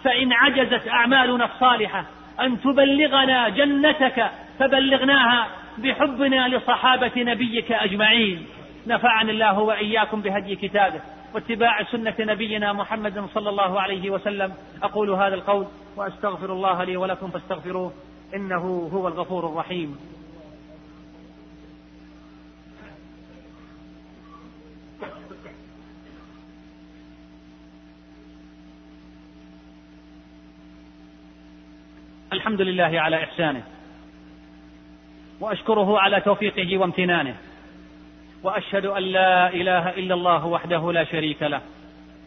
فإن 0.05 0.33
عجزت 0.33 0.89
أعمالنا 0.89 1.45
الصالحة 1.45 2.05
أن 2.41 2.61
تبلغنا 2.61 3.49
جنتك 3.49 4.31
فبلغناها 4.59 5.47
بحبنا 5.79 6.49
لصحابة 6.49 7.13
نبيك 7.17 7.73
أجمعين. 7.73 8.47
نفعني 8.89 9.31
الله 9.31 9.59
وإياكم 9.59 10.23
بهدي 10.23 10.57
كتابه 10.57 11.01
واتباع 11.35 11.85
سنة 11.85 12.15
نبينا 12.21 12.73
محمد 12.73 13.27
صلى 13.35 13.49
الله 13.51 13.81
عليه 13.81 14.11
وسلم. 14.11 14.55
أقول 14.83 15.11
هذا 15.11 15.35
القول 15.35 15.67
وأستغفر 15.97 16.53
الله 16.53 16.85
لي 16.85 16.97
ولكم 16.97 17.31
فاستغفروه 17.31 17.93
إنه 18.35 18.91
هو 18.93 19.09
الغفور 19.09 19.47
الرحيم. 19.47 19.99
الحمد 32.33 32.61
لله 32.61 33.01
على 33.01 33.25
إحسانه 33.25 33.63
وأشكره 35.41 35.99
على 35.99 36.21
توفيقه 36.21 36.79
وامتنانه. 36.79 37.37
وأشهد 38.43 38.87
أن 38.87 39.03
لا 39.03 39.49
إله 39.49 39.91
إلا 39.91 40.15
الله 40.15 40.47
وحده 40.47 40.93
لا 40.93 41.05
شريك 41.05 41.43
له 41.43 41.61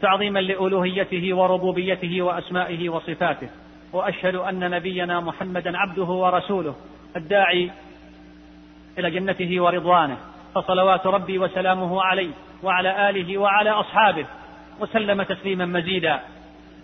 تعظيما 0.01 0.39
لألوهيته 0.39 1.33
وربوبيته 1.33 2.21
وأسمائه 2.21 2.89
وصفاته 2.89 3.49
وأشهد 3.93 4.35
أن 4.35 4.69
نبينا 4.69 5.19
محمدا 5.19 5.77
عبده 5.77 6.03
ورسوله 6.03 6.75
الداعي 7.15 7.71
إلى 8.97 9.11
جنته 9.11 9.61
ورضوانه 9.61 10.17
فصلوات 10.55 11.07
ربي 11.07 11.39
وسلامه 11.39 12.01
عليه 12.01 12.31
وعلى 12.63 13.09
آله 13.09 13.37
وعلى 13.37 13.69
أصحابه 13.69 14.25
وسلم 14.79 15.23
تسليما 15.23 15.65
مزيدا. 15.65 16.19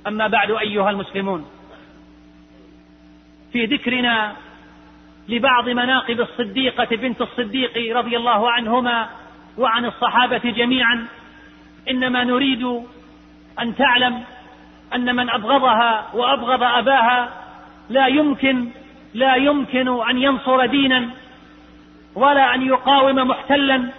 أما 0.07 0.27
بعد 0.27 0.51
أيها 0.51 0.89
المسلمون 0.89 1.45
في 3.51 3.65
ذكرنا 3.65 4.35
لبعض 5.29 5.69
مناقب 5.69 6.21
الصديقة 6.21 6.87
بنت 6.91 7.21
الصديق 7.21 7.97
رضي 7.97 8.17
الله 8.17 8.51
عنهما 8.51 9.09
وعن 9.57 9.85
الصحابة 9.85 10.37
جميعا. 10.37 11.07
إنما 11.89 12.23
نريد 12.23 12.63
أن 13.61 13.75
تعلم 13.75 14.23
أن 14.95 15.15
من 15.15 15.29
أبغضها 15.29 16.05
وأبغض 16.13 16.63
أباها 16.63 17.29
لا 17.89 18.07
يمكن 18.07 18.69
لا 19.13 19.35
يمكن 19.35 20.01
أن 20.09 20.17
ينصر 20.17 20.65
دينا 20.65 21.09
ولا 22.15 22.55
أن 22.55 22.67
يقاوم 22.67 23.15
محتلا 23.15 23.89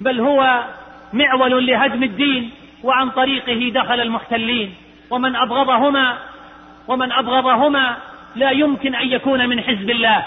بل 0.00 0.20
هو 0.20 0.64
معول 1.12 1.66
لهدم 1.66 2.02
الدين 2.02 2.50
وعن 2.82 3.10
طريقه 3.10 3.72
دخل 3.74 4.00
المحتلين. 4.00 4.74
ومن 5.10 5.36
أبغضهما 5.36 6.18
ومن 6.88 7.12
أبغضهما 7.12 7.96
لا 8.36 8.50
يمكن 8.50 8.94
أن 8.94 9.08
يكون 9.08 9.48
من 9.48 9.60
حزب 9.60 9.90
الله. 9.90 10.26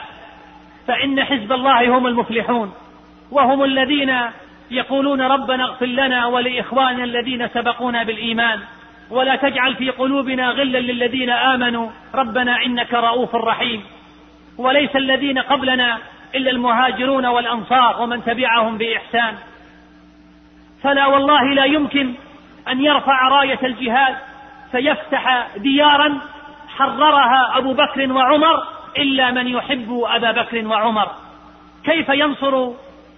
فإن 0.89 1.23
حزب 1.23 1.51
الله 1.51 1.97
هم 1.97 2.07
المفلحون 2.07 2.73
وهم 3.31 3.63
الذين 3.63 4.15
يقولون 4.71 5.21
ربنا 5.21 5.63
اغفر 5.63 5.85
لنا 5.85 6.25
ولإخواننا 6.25 7.03
الذين 7.03 7.47
سبقونا 7.47 8.03
بالإيمان 8.03 8.59
ولا 9.09 9.35
تجعل 9.35 9.75
في 9.75 9.89
قلوبنا 9.89 10.49
غلا 10.49 10.77
للذين 10.77 11.29
آمنوا 11.29 11.89
ربنا 12.15 12.65
إنك 12.65 12.93
رؤوف 12.93 13.35
رحيم. 13.35 13.83
وليس 14.57 14.95
الذين 14.95 15.39
قبلنا 15.39 15.97
إلا 16.35 16.51
المهاجرون 16.51 17.25
والأنصار 17.25 18.01
ومن 18.01 18.23
تبعهم 18.25 18.77
بإحسان. 18.77 19.33
فلا 20.83 21.07
والله 21.07 21.43
لا 21.53 21.65
يمكن 21.65 22.13
أن 22.67 22.81
يرفع 22.81 23.27
راية 23.27 23.59
الجهاد 23.63 24.15
فيفتح 24.71 25.47
ديارا 25.57 26.19
حررها 26.77 27.57
أبو 27.57 27.73
بكر 27.73 28.11
وعمر 28.11 28.78
إلا 28.97 29.31
من 29.31 29.47
يحب 29.47 30.03
أبا 30.05 30.31
بكر 30.31 30.67
وعمر. 30.67 31.11
كيف 31.83 32.09
ينصر 32.09 32.71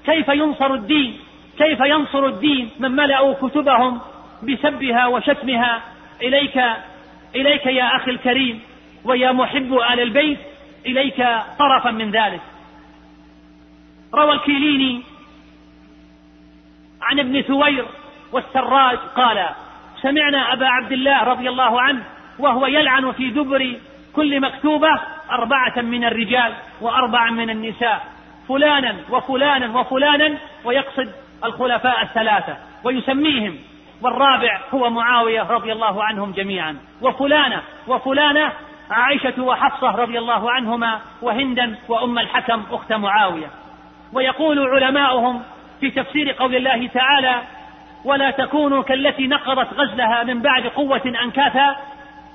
كيف 0.05 0.27
ينصر 0.27 0.73
الدين؟ 0.73 1.19
كيف 1.57 1.79
ينصر 1.79 2.25
الدين 2.25 2.69
من 2.79 2.91
ملأوا 2.91 3.34
كتبهم 3.34 3.99
بسبها 4.43 5.07
وشتمها؟ 5.07 5.81
إليك 6.21 6.63
إليك 7.36 7.65
يا 7.65 7.95
أخي 7.95 8.12
الكريم 8.12 8.62
ويا 9.03 9.31
محب 9.31 9.73
آل 9.73 9.99
البيت 9.99 10.39
إليك 10.86 11.27
طرفا 11.60 11.91
من 11.91 12.12
ذلك. 12.12 12.41
روى 14.13 14.34
الكيليني 14.34 15.01
عن 17.01 17.19
ابن 17.19 17.41
ثوير 17.41 17.86
والسراج 18.31 18.97
قال 18.97 19.49
سمعنا 20.01 20.53
أبا 20.53 20.67
عبد 20.67 20.91
الله 20.91 21.23
رضي 21.23 21.49
الله 21.49 21.81
عنه 21.81 22.03
وهو 22.39 22.65
يلعن 22.65 23.12
في 23.12 23.29
دبر 23.29 23.75
كل 24.13 24.41
مكتوبة 24.41 24.99
أربعة 25.32 25.82
من 25.82 26.04
الرجال 26.04 26.54
وأربعة 26.82 27.30
من 27.30 27.50
النساء. 27.50 28.06
فلانا 28.50 28.96
وفلانا 29.10 29.80
وفلانا 29.80 30.38
ويقصد 30.63 31.12
الخلفاء 31.46 32.02
الثلاثة 32.02 32.58
ويسميهم. 32.84 33.56
والرابع 34.02 34.60
هو 34.74 34.89
معاوية 34.89 35.41
رضي 35.41 35.72
الله 35.72 36.04
عنهم 36.04 36.32
جميعا. 36.32 36.78
وفلانة 37.02 37.62
وفلانة 37.88 38.52
عائشة 38.91 39.44
وحفصة 39.44 39.91
رضي 39.91 40.20
الله 40.20 40.52
عنهما 40.52 41.00
وهندا 41.22 41.76
وأم 41.88 42.20
الحكم 42.20 42.63
أخت 42.72 42.94
معاوية. 42.94 43.48
ويقول 44.13 44.70
علماؤهم 44.70 45.44
في 45.80 45.91
تفسير 45.91 46.32
قول 46.32 46.56
الله 46.56 46.88
تعالى 46.88 47.41
ولا 48.06 48.32
تكونوا 48.32 48.84
كالتي 48.84 49.28
نقضت 49.28 49.74
غزلها 49.74 50.24
من 50.24 50.41
بعد 50.41 50.67
قوة 50.67 51.02
أنكاثا 51.24 51.76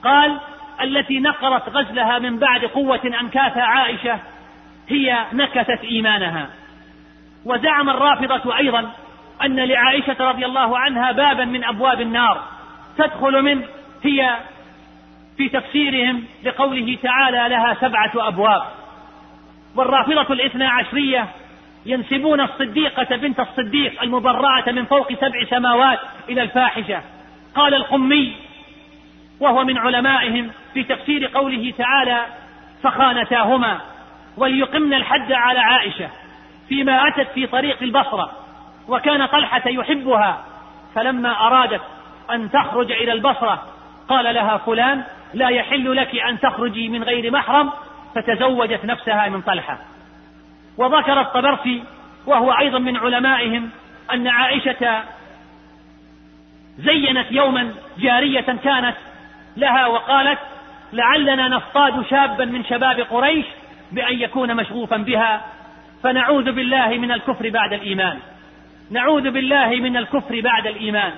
قال 0.05 0.39
التي 0.83 1.21
نقرت 1.21 1.69
غزلها 1.69 2.19
من 2.19 2.39
بعد 2.39 2.65
قوة 2.65 3.01
أنكاثا 3.21 3.61
عائشة 3.61 4.19
هي 4.89 5.25
نكثت 5.33 5.85
إيمانها. 5.85 6.51
وزعم 7.45 7.91
الرافضة 7.91 8.57
أيضا 8.57 8.91
أن 9.45 9.57
لعائشة 9.57 10.17
رضي 10.21 10.47
الله 10.47 10.79
عنها 10.79 11.13
بابا 11.13 11.45
من 11.45 11.65
أبواب 11.65 12.01
النار 12.01 12.43
تدخل 12.99 13.43
منه 13.43 13.65
هي 14.03 14.37
في 15.37 15.49
تفسيرهم 15.49 16.25
لقوله 16.45 16.99
تعالى 17.03 17.49
لها 17.49 17.77
سبعة 17.81 18.13
أبواب. 18.15 18.63
والرافضة 19.77 20.35
الاثنى 20.35 20.65
عشرية 20.65 21.29
ينسبون 21.87 22.41
الصديقة 22.41 23.17
بنت 23.17 23.41
الصديق 23.41 24.03
المبرعة 24.03 24.65
من 24.67 24.85
فوق 24.85 25.13
سبع 25.13 25.45
سماوات 25.51 25.99
إلى 26.29 26.43
الفاحشة. 26.43 27.03
قال 27.55 27.75
القمي 27.75 28.46
وهو 29.41 29.65
من 29.65 29.79
علمائهم 29.79 30.51
في 30.75 30.85
تفسير 30.85 31.27
قوله 31.27 31.73
تعالى 31.79 32.27
فخانتاهما 32.83 33.81
وليقمن 34.37 34.95
الحد 34.95 35.33
على 35.33 35.59
عائشة 35.59 36.09
فيما 36.69 37.09
أتت 37.09 37.31
في 37.35 37.47
طريق 37.47 37.83
البصرة 37.83 38.33
وكان 38.89 39.27
طلحة 39.27 39.69
يحبها 39.69 40.45
فلما 40.95 41.47
أرادت 41.47 41.83
أن 42.31 42.51
تخرج 42.51 42.93
إلى 42.93 43.13
البصرة 43.13 43.63
قال 44.09 44.35
لها 44.35 44.57
فلان 44.57 45.05
لا 45.35 45.49
يحل 45.49 45.97
لك 45.97 46.17
أن 46.17 46.41
تخرجي 46.41 46.89
من 46.89 47.03
غير 47.03 47.31
محرم 47.31 47.71
فتزوجت 48.15 48.85
نفسها 48.85 49.29
من 49.29 49.41
طلحة 49.41 49.79
وذكر 50.79 51.21
الطبرسي 51.21 51.85
وهو 52.27 52.53
أيضا 52.53 52.79
من 52.79 52.97
علمائهم 52.97 53.71
أن 54.13 54.29
عائشة 54.29 55.03
زينت 56.79 57.27
يوما 57.31 57.75
جارية 57.99 58.41
كانت 58.41 58.97
لها 59.57 59.87
وقالت 59.87 60.39
لعلنا 60.93 61.49
نصطاد 61.49 62.07
شابا 62.11 62.45
من 62.45 62.65
شباب 62.65 63.01
قريش 63.01 63.47
بأن 63.93 64.21
يكون 64.21 64.55
مشغوفا 64.55 64.97
بها 64.97 65.41
فنعوذ 66.03 66.53
بالله 66.53 66.89
من 66.89 67.13
الكفر 67.13 67.51
بعد 67.51 67.73
الإيمان. 67.73 68.19
نعوذ 68.91 69.31
بالله 69.31 69.69
من 69.69 69.97
الكفر 69.97 70.41
بعد 70.41 70.67
الإيمان. 70.67 71.13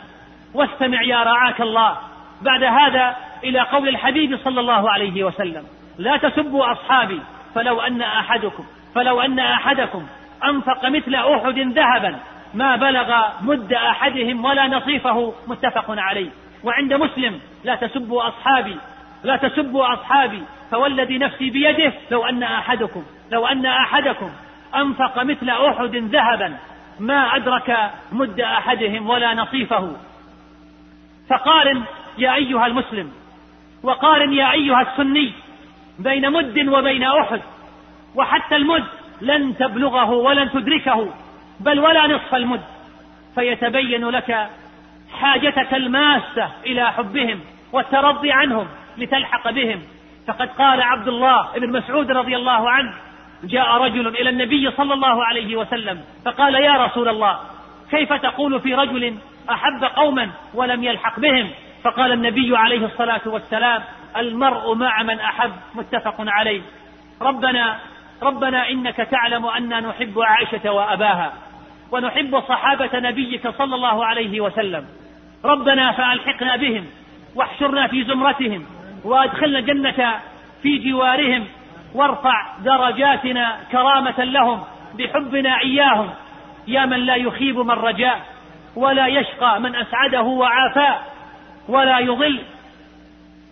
واستمع 0.54 1.02
يا 1.02 1.22
رعاك 1.22 1.60
الله. 1.60 1.96
بعد 2.42 2.64
هذا 2.64 3.16
إلى 3.44 3.60
قول 3.60 3.88
الحبيب 3.88 4.38
صلى 4.44 4.60
الله 4.60 4.90
عليه 4.90 5.24
وسلم. 5.24 5.64
لا 5.98 6.16
تسبوا 6.16 6.72
أصحابي 6.72 7.20
فلو 7.54 7.80
أن 7.80 8.02
أحدكم 8.02 8.64
فلو 8.94 9.20
أن 9.20 9.38
أحدكم 9.38 10.06
أنفق 10.44 10.88
مثل 10.88 11.14
أحد 11.14 11.58
ذهبا 11.58 12.18
ما 12.54 12.76
بلغ 12.76 13.14
مد 13.40 13.72
أحدهم 13.72 14.44
ولا 14.44 14.66
نصيفه 14.66 15.34
متفق 15.46 15.84
عليه. 15.88 16.30
وعند 16.64 16.94
مسلم 16.94 17.40
لا 17.64 17.74
تسبوا 17.74 18.28
أصحابي 18.28 18.76
لا 19.24 19.36
تسبوا 19.36 19.92
أصحابي 19.94 20.42
فوالذي 20.70 21.18
نفسي 21.18 21.50
بيده 21.50 21.92
لو 22.10 22.24
أن 22.24 22.42
أحدكم 22.42 23.02
لو 23.30 23.46
أن 23.46 23.66
أحدكم 23.66 24.30
أنفق 24.74 25.22
مثل 25.22 25.50
أحد 25.50 25.96
ذهبا 25.96 26.56
ما 27.00 27.36
أدرك 27.36 27.90
مد 28.12 28.40
أحدهم 28.40 29.10
ولا 29.10 29.34
نصيفه. 29.34 29.96
فقارن 31.30 31.82
يا 32.18 32.34
أيها 32.34 32.66
المسلم 32.66 33.12
وقارن 33.82 34.32
يا 34.32 34.52
أيها 34.52 34.82
السني 34.82 35.32
بين 35.98 36.32
مد 36.32 36.68
وبين 36.68 37.02
أحد. 37.02 37.40
وحتى 38.14 38.56
المد 38.56 38.84
لن 39.20 39.56
تبلغه 39.58 40.10
ولن 40.10 40.50
تدركه 40.50 41.08
بل 41.60 41.78
ولا 41.78 42.06
نصف 42.06 42.34
المد. 42.34 42.60
فيتبين 43.34 44.08
لك 44.08 44.48
حاجتك 45.12 45.74
الماسة 45.74 46.50
إلى 46.66 46.92
حبهم 46.92 47.40
والترضي 47.72 48.32
عنهم 48.32 48.68
لتلحق 48.98 49.50
بهم. 49.50 49.82
فقد 50.26 50.48
قال 50.48 50.82
عبد 50.82 51.08
الله 51.08 51.48
بن 51.56 51.72
مسعود 51.72 52.10
رضي 52.10 52.36
الله 52.36 52.70
عنه 52.70 52.94
جاء 53.44 53.76
رجل 53.76 54.08
إلى 54.08 54.30
النبي 54.30 54.70
صلى 54.70 54.94
الله 54.94 55.26
عليه 55.26 55.56
وسلم 55.56 56.04
فقال 56.24 56.54
يا 56.54 56.72
رسول 56.72 57.08
الله 57.08 57.38
كيف 57.90 58.12
تقول 58.12 58.60
في 58.60 58.74
رجل 58.74 59.14
أحب 59.50 59.84
قوما 59.96 60.30
ولم 60.54 60.84
يلحق 60.84 61.20
بهم؟ 61.20 61.50
فقال 61.84 62.12
النبي 62.12 62.56
عليه 62.56 62.86
الصلاة 62.86 63.20
والسلام 63.26 63.82
المرء 64.16 64.74
مع 64.74 65.02
من 65.02 65.20
أحب. 65.20 65.52
متفق 65.74 66.14
عليه. 66.18 66.62
ربنا 67.22 67.78
ربنا 68.22 68.70
إنك 68.70 68.96
تعلم 68.96 69.46
أننا 69.46 69.80
نحب 69.80 70.20
عائشة 70.20 70.72
وأباها 70.72 71.32
ونحب 71.90 72.40
صحابة 72.48 72.90
نبيك 72.94 73.48
صلى 73.48 73.74
الله 73.74 74.06
عليه 74.06 74.40
وسلم. 74.40 74.86
ربنا 75.44 75.92
فألحقنا 75.92 76.56
بهم 76.56 76.86
واحشرنا 77.34 77.86
في 77.86 78.04
زمرتهم 78.04 78.66
وأدخلنا 79.04 79.58
الجنة 79.58 80.20
في 80.62 80.78
جوارهم 80.78 81.44
وارفع 81.94 82.46
درجاتنا 82.64 83.58
كرامة 83.72 84.24
لهم 84.24 84.64
بحبنا 84.98 85.60
إياهم. 85.60 86.10
يا 86.68 86.86
من 86.86 86.96
لا 86.96 87.16
يخيب 87.16 87.58
من 87.58 87.70
رجاء 87.70 88.20
ولا 88.76 89.06
يشقى 89.06 89.60
من 89.60 89.76
أسعده 89.76 90.22
وعافاه 90.22 90.98
ولا 91.68 91.98
يضل 91.98 92.42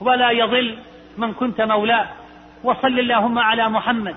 ولا 0.00 0.30
يضل 0.30 0.78
من 1.18 1.32
كنت 1.32 1.60
مولاه. 1.60 2.06
وصل 2.64 2.98
اللهم 2.98 3.38
على 3.38 3.68
محمد 3.68 4.14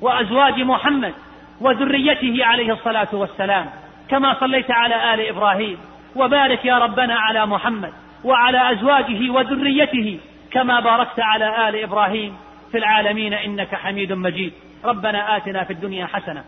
وأزواج 0.00 0.60
محمد 0.60 1.14
وذريته 1.60 2.44
عليه 2.44 2.72
الصلاة 2.72 3.08
والسلام 3.12 3.70
كما 4.10 4.40
صليت 4.40 4.70
على 4.70 5.14
آل 5.14 5.28
إبراهيم. 5.28 5.78
وبارك 6.16 6.64
يا 6.64 6.78
ربنا 6.78 7.14
على 7.14 7.46
محمد 7.46 7.92
وعلى 8.24 8.72
أزواجه 8.72 9.30
وذريته 9.30 10.20
كما 10.50 10.80
باركت 10.80 11.20
على 11.20 11.68
آل 11.68 11.82
إبراهيم 11.82 12.36
في 12.72 12.78
العالمين 12.78 13.34
إنك 13.34 13.74
حميد 13.74 14.12
مجيد. 14.12 14.52
ربنا 14.84 15.36
آتنا 15.36 15.64
في 15.64 15.72
الدنيا 15.72 16.06
حسنة 16.06 16.44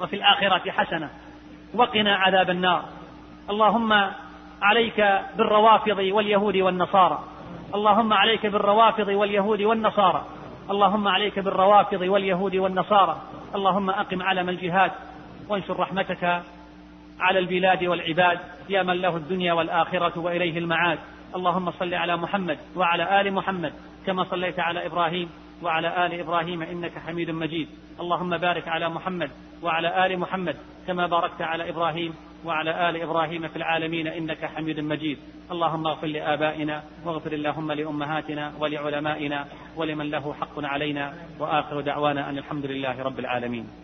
وفي 0.00 0.16
الآخرة 0.16 0.70
حسنة 0.70 1.08
وقنا 1.74 2.16
عذاب 2.16 2.50
النار. 2.50 2.82
اللهم 3.50 3.92
عليك 4.62 5.20
بالروافض 5.36 5.98
واليهود 5.98 6.56
والنصارى. 6.56 7.24
اللهم 7.74 8.12
عليك 8.12 8.46
بالروافض 8.46 9.08
واليهود 9.08 9.62
والنصارى. 9.62 10.24
اللهم 10.70 11.08
عليك 11.08 11.38
بالروافض 11.38 12.00
واليهود 12.00 12.56
والنصارى. 12.56 13.16
اللهم 13.54 13.90
أقم 13.90 14.22
علم 14.22 14.48
الجهاد 14.48 14.92
وانشر 15.48 15.80
رحمتك 15.80 16.42
على 17.20 17.38
البلاد 17.38 17.84
والعباد 17.84 18.38
يا 18.68 18.82
من 18.82 18.94
له 18.94 19.16
الدنيا 19.16 19.52
والآخرة 19.52 20.18
وإليه 20.20 20.58
المعاد. 20.58 20.98
اللهم 21.36 21.70
صل 21.70 21.94
على 21.94 22.16
محمد 22.16 22.58
وعلى 22.76 23.20
آل 23.20 23.32
محمد 23.32 23.72
كما 24.06 24.24
صليت 24.24 24.60
على 24.60 24.86
إبراهيم 24.86 25.30
وعلى 25.62 26.06
آل 26.06 26.20
إبراهيم 26.20 26.62
إنك 26.62 26.98
حميد 26.98 27.30
مجيد. 27.30 27.68
اللهم 28.00 28.38
بارك 28.38 28.68
على 28.68 28.88
محمد 28.88 29.30
وعلى 29.62 30.06
آل 30.06 30.18
محمد 30.18 30.56
كما 30.86 31.06
باركت 31.06 31.42
على 31.42 31.68
إبراهيم 31.68 32.14
وعلى 32.44 32.90
آل 32.90 33.02
إبراهيم 33.02 33.48
في 33.48 33.56
العالمين 33.56 34.06
إنك 34.06 34.44
حميد 34.44 34.80
مجيد. 34.80 35.18
اللهم 35.50 35.86
اغفر 35.86 36.06
لآبائنا 36.06 36.82
واغفر 37.04 37.32
اللهم 37.32 37.72
لأمهاتنا 37.72 38.52
ولعلمائنا 38.58 39.46
ولمن 39.76 40.10
له 40.10 40.34
حق 40.40 40.64
علينا. 40.64 41.14
وآخر 41.38 41.80
دعوانا 41.80 42.30
أن 42.30 42.38
الحمد 42.38 42.66
لله 42.66 43.02
رب 43.02 43.18
العالمين. 43.18 43.83